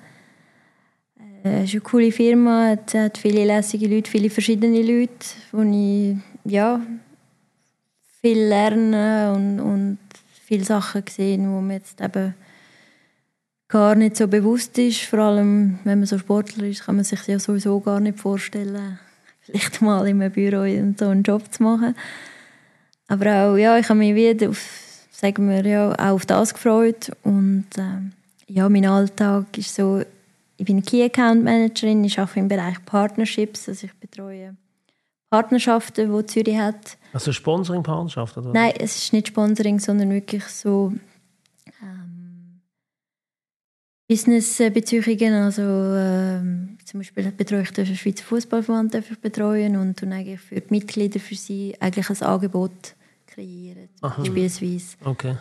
[1.44, 5.62] Äh, es ist eine coole Firma, es hat viele lässige Leute, viele verschiedene Leute, wo
[5.62, 6.82] ich ja,
[8.22, 9.98] viel lerne und, und
[10.46, 12.34] viele Sachen gesehen, wo mir jetzt eben
[13.68, 15.02] gar nicht so bewusst ist.
[15.02, 19.00] Vor allem, wenn man so Sportler ist, kann man sich ja sowieso gar nicht vorstellen,
[19.48, 20.64] vielleicht mal in einem Büro
[20.98, 21.96] so einen Job zu machen.
[23.08, 27.12] Aber auch, ja, ich habe mich wieder auf, sagen wir, ja, auch auf das gefreut.
[27.24, 28.12] Und ähm,
[28.48, 30.02] ja, mein Alltag ist so,
[30.58, 34.56] ich bin Key Account Managerin, ich arbeite im Bereich Partnerships, also ich betreue
[35.30, 36.98] Partnerschaften, die Zürich hat.
[37.14, 38.38] Also Sponsoring-Partnerschaft?
[38.38, 38.54] Oder?
[38.54, 40.94] Nein, es ist nicht Sponsoring, sondern wirklich so
[41.82, 42.62] ähm,
[44.08, 45.34] Business-Beziehungen.
[45.34, 50.74] Also ähm, zum Beispiel betreue ich den Schweizer Fußballverband betreuen und dann eigentlich für die
[50.74, 54.22] Mitglieder für sie eigentlich ein Angebot kreieren, Aha.
[54.22, 54.96] beispielsweise.
[55.04, 55.36] Okay.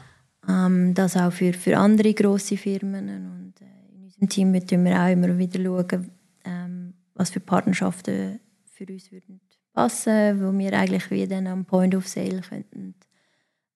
[0.49, 3.09] Ähm, das auch für, für andere grosse Firmen.
[3.09, 6.11] Und äh, in unserem Team müssen wir auch immer wieder schauen,
[6.45, 9.41] ähm, was für Partnerschaften für uns würden
[9.73, 12.95] passen, wo wir eigentlich wie dann am Point of Sale könnten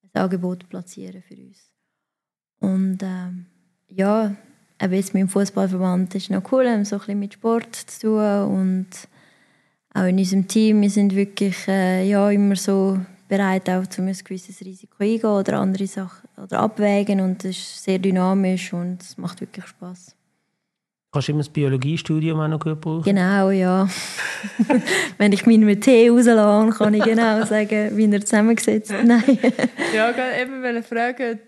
[0.03, 1.73] ein Angebot platzieren für uns.
[2.59, 3.47] Und ähm,
[3.87, 4.35] ja,
[4.81, 8.01] eben jetzt mit dem Fußballverband ist noch cool, haben so ein bisschen mit Sport zu
[8.01, 8.87] tun und
[9.93, 14.13] auch in unserem Team, wir sind wirklich äh, ja, immer so bereit, auch zu ein
[14.13, 19.19] gewisses Risiko eingehen oder andere Sachen oder abwägen und es ist sehr dynamisch und es
[19.19, 20.17] macht wirklich Spaß.
[21.13, 23.03] Kannst du immer das Biologiestudium auch noch gut brauchen?
[23.03, 23.89] Genau, ja.
[25.19, 29.05] Wenn ich meinen mit Tee rauslasse, kann ich genau sagen, wie er zusammengesetzt ist.
[29.05, 29.39] Nein.
[29.93, 31.41] Ja, eben wollte fragen,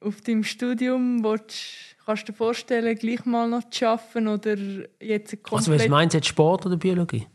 [0.00, 4.56] auf deinem Studium willst, kannst du dir vorstellen, gleich mal noch zu arbeiten oder
[5.00, 5.90] jetzt Also was komplett...
[5.90, 7.26] meinst du jetzt, Sport oder Biologie?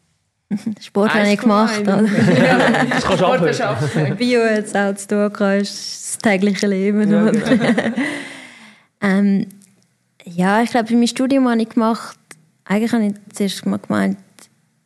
[0.81, 1.81] Sport habe ich gemacht.
[1.81, 2.03] Oder?
[2.37, 4.17] Ja, Das kannst du Sport abhören.
[4.17, 7.11] Bio jetzt auch zu tun gehabt, ist das tägliche Leben.
[7.11, 7.31] Ja, oder?
[7.31, 7.95] genau.
[9.01, 9.47] ähm,
[10.25, 12.17] ja, ich glaube, mein Studium habe ich gemacht,
[12.65, 14.17] eigentlich habe ich zuerst mal gemeint,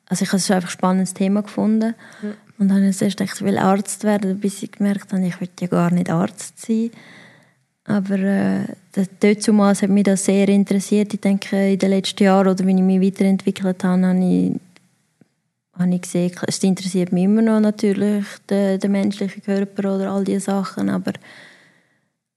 [0.07, 1.95] also ich habe es einfach ein spannendes Thema gefunden
[2.57, 5.39] und dann habe ich zuerst gedacht, ich will Arzt werden, bis ich gemerkt habe, ich
[5.39, 6.91] will ja gar nicht Arzt sein.
[7.89, 9.47] Aber äh, das- dort
[9.81, 11.11] hat mich das sehr interessiert.
[11.15, 14.51] Ich denke, in den letzten Jahren, oder wenn ich mich weiterentwickelt habe, habe ich,
[15.73, 20.23] habe ich gesehen, es interessiert mich immer noch natürlich, der, der menschliche Körper oder all
[20.23, 21.13] diese Sachen, aber,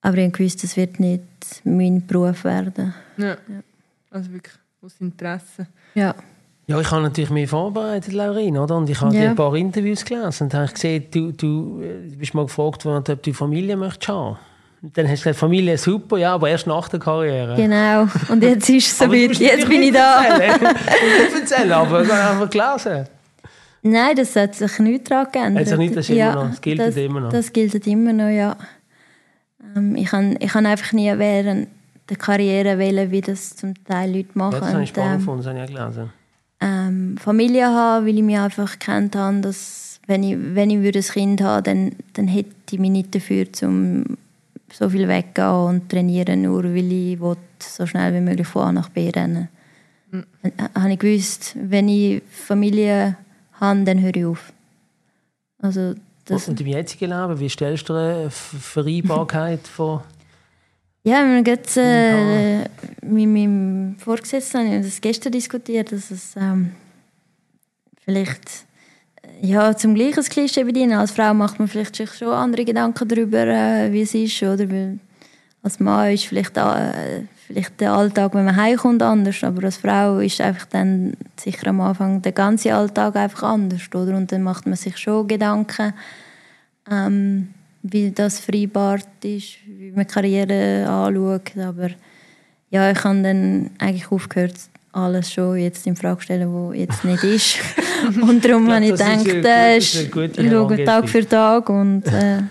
[0.01, 1.23] aber ich gewusst, das wird nicht
[1.65, 2.95] mein Beruf werden.
[3.19, 3.37] Ja.
[4.11, 5.67] Also wirklich aus Interesse.
[5.95, 6.15] Ja.
[6.67, 8.77] Ja, ich habe natürlich mich vorbereitet, Laurin, oder?
[8.79, 9.21] Und ich habe Ja.
[9.21, 13.05] dir ein paar Interviews gelesen und habe gesehen, du, du äh, bist mal gefragt worden,
[13.13, 14.39] ob du Familie möchtest haben.
[14.83, 17.55] Dann hast du gesagt, Familie super, ja, aber erst nach der Karriere.
[17.55, 18.09] Genau.
[18.29, 19.37] Und jetzt ist es so weit.
[19.39, 20.23] Jetzt bin ich da.
[20.39, 23.07] nicht erzählen, aber ich einfach gelesen.
[23.85, 25.71] Nein, das hat sich nicht daran geändert.
[25.71, 27.31] Hat nicht, das ist immer noch- das gilt das, immer noch.
[27.31, 28.57] Das gilt immer noch, ja.
[29.77, 31.69] Ähm, ich habe ich einfach nie während
[32.09, 34.55] der Karriere wählen, wie das zum Teil Leute machen.
[34.55, 36.11] Ja, das habe ich spannend ähm, gefunden, das habe ich auch gelesen.
[36.61, 40.99] ähm, Familie haben, weil ich mich einfach gekannt habe, dass wenn ich, wenn ich würde
[40.99, 44.05] ein Kind haben dann, dann hätte ich mich nicht dafür, um
[44.73, 48.73] so viel weggehen und trainieren, nur weil ich will, so schnell wie möglich von A
[48.73, 49.49] nach B rennen
[50.11, 50.27] Mhm.
[50.75, 53.17] Habe ich gewusst, wenn ich Familie
[53.55, 54.53] habe, dann höre ich auf.
[55.63, 55.95] Also
[56.27, 60.01] das, Und im jetzigen Leben, wie stellst du eine Ver- Vereinbarkeit von...
[61.03, 62.69] Ja, wir haben gerade äh,
[63.07, 66.73] mit meinem Vorgesetzten das gestern diskutiert, dass es ähm,
[68.05, 68.67] vielleicht
[69.45, 70.93] ja, zum gleichen Klischee bedienen.
[70.93, 74.41] Als Frau macht man vielleicht sich schon andere Gedanken darüber, äh, wie es ist.
[74.45, 75.01] Oder weil
[75.65, 79.43] als Mann ist vielleicht, äh, vielleicht der Alltag, wenn man heimkommt, anders.
[79.43, 83.83] Aber als Frau ist einfach dann sicher am Anfang der ganze Alltag einfach anders.
[83.93, 84.17] Oder?
[84.17, 85.93] Und dann macht man sich schon Gedanken,
[86.89, 87.49] ähm,
[87.83, 91.59] wie das vereinbart ist, wie man Karriere anschaut.
[91.59, 91.89] Aber
[92.71, 94.55] ja, ich habe dann eigentlich aufgehört,
[94.93, 97.59] alles schon jetzt in Frage stellen, was jetzt nicht ist.
[98.23, 101.69] und darum Ja, habe ich gedacht, eine äh, eine ich schaue Tag für Tag.
[101.69, 102.43] Und, äh,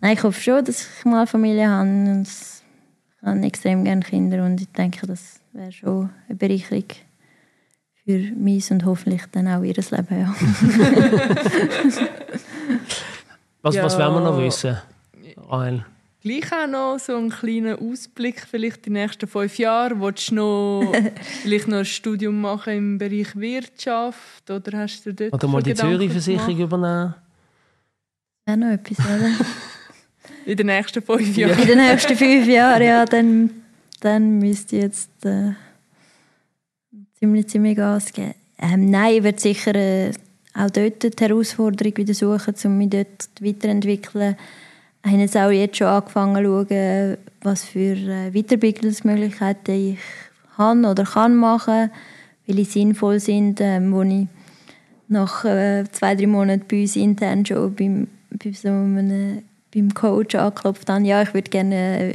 [0.00, 1.88] nein, ich hoffe schon, dass ich mal Familie habe.
[1.88, 6.84] Und ich habe extrem gerne Kinder und ich denke, das wäre schon eine Bereicherung
[8.04, 10.06] für mein und hoffentlich dann auch ihr Leben.
[10.10, 10.34] Ja.
[13.60, 14.12] Was, was Ja.
[14.12, 14.78] wollen wir noch wissen,
[15.50, 15.84] Rahel?
[16.28, 19.98] Gleich auch noch so einen kleinen Ausblick, vielleicht die nächsten fünf Jahre.
[19.98, 20.92] Willst du noch,
[21.42, 24.50] vielleicht noch ein Studium machen im Bereich Wirtschaft?
[24.50, 27.14] Oder hast du dort Oder mal die Zürich-Versicherung übernehmen?
[28.44, 29.30] Auch noch etwas, oder?
[30.44, 31.62] In den nächsten fünf Jahren.
[31.62, 33.50] In den nächsten fünf Jahren, ja, dann,
[34.00, 35.52] dann müsste ich jetzt äh,
[37.18, 38.34] ziemlich, ziemlich Gas geben.
[38.58, 40.12] Ähm, nein, ich werde sicher äh,
[40.52, 44.36] auch dort die Herausforderung wieder suchen, um mich dort weiterzuentwickeln.
[45.08, 49.98] Ich habe jetzt auch jetzt schon angefangen zu schauen, was für äh, Weiterbildungsmöglichkeiten ich
[50.58, 51.90] habe oder kann machen,
[52.46, 54.26] welche sinnvoll sind, ähm, wo ich
[55.08, 59.44] nach äh, zwei, drei Monaten bei uns intern schon beim, bei so einem,
[59.74, 62.12] beim Coach angeklopft habe, ja, ich würde gerne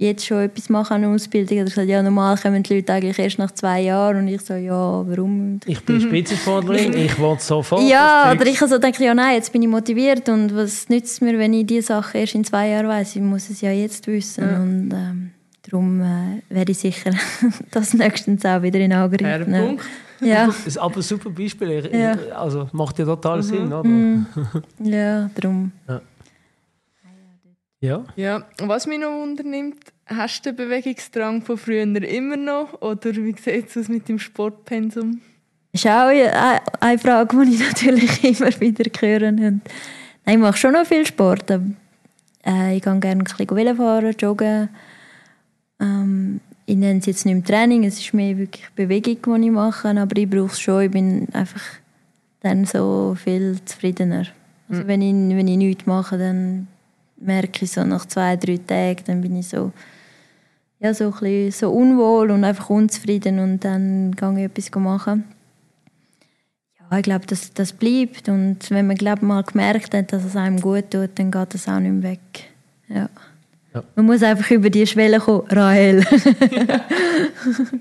[0.00, 1.58] jetzt schon etwas machen an Ausbildung.
[1.58, 4.16] Er hat gesagt, ja, normal kommen die Leute eigentlich erst nach zwei Jahren.
[4.16, 5.60] Und ich so, ja, warum?
[5.66, 7.82] Ich bin Spitzensportlerin, ich wollte sofort.
[7.88, 11.20] Ja, oder ich also denke, ja, nein, jetzt bin ich motiviert und was nützt es
[11.20, 13.16] mir, wenn ich diese Sache erst in zwei Jahren weiß?
[13.16, 14.44] Ich muss es ja jetzt wissen.
[14.44, 14.56] Ja.
[14.58, 15.30] Und ähm,
[15.68, 17.10] darum äh, werde ich sicher
[17.70, 19.78] das nächstens auch wieder in Angriff nehmen.
[20.22, 20.46] Ja.
[20.46, 21.90] Das ist aber ein super Beispiel.
[21.92, 22.12] Ja.
[22.34, 23.42] Also macht ja total mhm.
[23.42, 23.84] Sinn, oder?
[23.84, 24.26] Mhm.
[24.82, 25.72] Ja, darum.
[25.86, 26.00] Ja.
[27.80, 28.04] Ja.
[28.14, 28.44] ja.
[28.58, 32.80] Was mich noch wundernimmt, hast du den Bewegungsdrang von früher immer noch?
[32.82, 35.20] Oder wie sieht es aus mit dem Sportpensum?
[35.72, 36.08] Das ist auch
[36.80, 39.32] eine Frage, die ich natürlich immer wieder höre.
[39.32, 39.62] Nein,
[40.26, 41.50] ich mache schon noch viel Sport.
[41.50, 44.68] Äh, ich gehe gerne ein bisschen fahren, joggen.
[45.80, 49.52] Ähm, ich nenne es jetzt nicht mehr Training, es ist mehr wirklich Bewegung, die ich
[49.52, 50.82] mache, aber ich brauche es schon.
[50.82, 51.62] Ich bin einfach
[52.40, 54.26] dann so viel zufriedener.
[54.68, 54.86] Also mhm.
[54.86, 56.68] wenn, ich, wenn ich nichts mache, dann
[57.20, 59.72] merke ich so nach zwei, drei Tagen, dann bin ich so,
[60.80, 65.24] ja, so, ein bisschen, so unwohl und einfach unzufrieden und dann gehe ich etwas machen.
[66.78, 70.36] Ja, ich glaube, das, das bleibt und wenn man glaub, mal gemerkt hat, dass es
[70.36, 72.20] einem gut tut, dann geht das auch nicht mehr weg.
[72.88, 73.08] Ja.
[73.72, 73.84] Ja.
[73.94, 76.00] Man muss einfach über die Schwelle kommen, Rahel.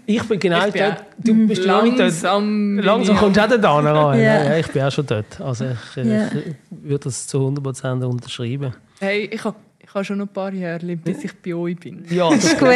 [0.05, 1.03] ich bin genau ich bin dort.
[1.17, 2.85] Du bist langsam dort.
[2.85, 4.21] Langsam kommst du auch da, Rahel.
[4.21, 4.43] Ja.
[4.43, 4.57] ja.
[4.57, 5.41] ich bin auch schon dort.
[5.41, 6.27] Also ich, ja.
[6.27, 8.71] ich würde das zu 100% unterschreiben.
[8.99, 12.05] Hey, ich habe ich habe schon noch ein paar Jahre, bis ich bei euch bin.
[12.09, 12.69] Ja, das ist gut.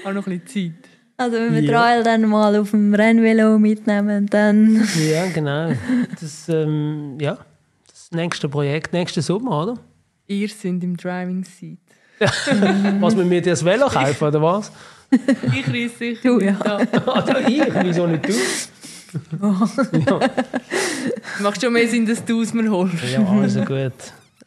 [0.00, 0.88] Ich habe noch ein bisschen Zeit.
[1.18, 1.78] Also wenn wir ja.
[1.78, 4.88] Rahel dann mal auf dem Rennvelo mitnehmen, dann...
[4.98, 5.72] Ja, genau.
[6.18, 7.36] Das, ähm, ja,
[7.86, 9.74] das nächste Projekt, nächsten Sommer, oder?
[10.28, 11.76] Ihr sind im Driving Seat.
[13.00, 14.72] was, wir mir das Velo kaufen, oder was?
[15.10, 16.20] ich reise sicher.
[16.22, 16.56] Du, ja.
[16.64, 17.62] ah, ich?
[17.82, 18.32] Wieso nicht du?
[19.42, 20.20] Ja.
[21.40, 23.02] Macht schon mehr Sinn, dass du es mir holst.
[23.12, 23.92] Ja, also gut.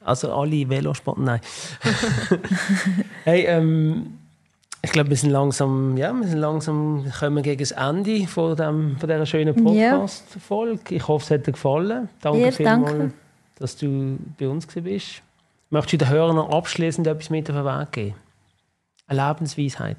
[0.06, 1.40] Also alle Velosport, nein.
[3.24, 4.18] hey, ähm,
[4.82, 8.98] ich glaube, wir sind langsam, ja, wir sind langsam kommen gegen das Ende von, dem,
[8.98, 10.96] von dieser schönen Podcast-Folge.
[10.96, 12.10] Ich hoffe, es hat dir gefallen.
[12.22, 13.14] Danke ja, vielmals, danke.
[13.60, 15.22] dass du bei uns bist.
[15.70, 18.16] Möchtest du den Hörern noch abschließend etwas mit auf den Weg geben?
[19.08, 19.98] Eine Lebensweisheit?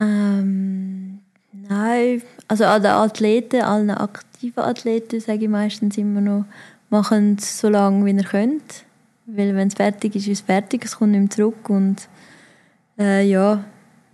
[0.00, 1.07] Ähm,
[1.52, 6.44] nein, also an den Athleten, allen aktiven Athleten sage ich meistens immer noch,
[6.90, 8.84] machen es so lange, wie ihr könnt.
[9.26, 12.08] Weil wenn es fertig ist, ist es fertig, es kommt nicht mehr zurück und
[12.98, 13.64] äh, ja,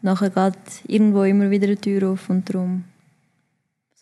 [0.03, 0.55] nachher geht
[0.87, 2.85] irgendwo immer wieder eine Tür auf und darum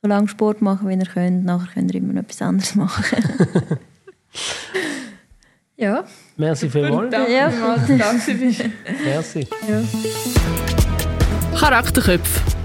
[0.00, 3.18] so lange Sport machen, wie ihr könnt, nachher könnt ihr immer noch etwas anderes machen.
[5.76, 6.04] ja.
[6.36, 7.10] Merci vielmals.
[7.10, 7.50] Danke ja.
[7.50, 8.72] Danke
[9.04, 9.46] Merci.
[9.68, 9.82] Ja.
[11.58, 12.61] Charakterköpfe.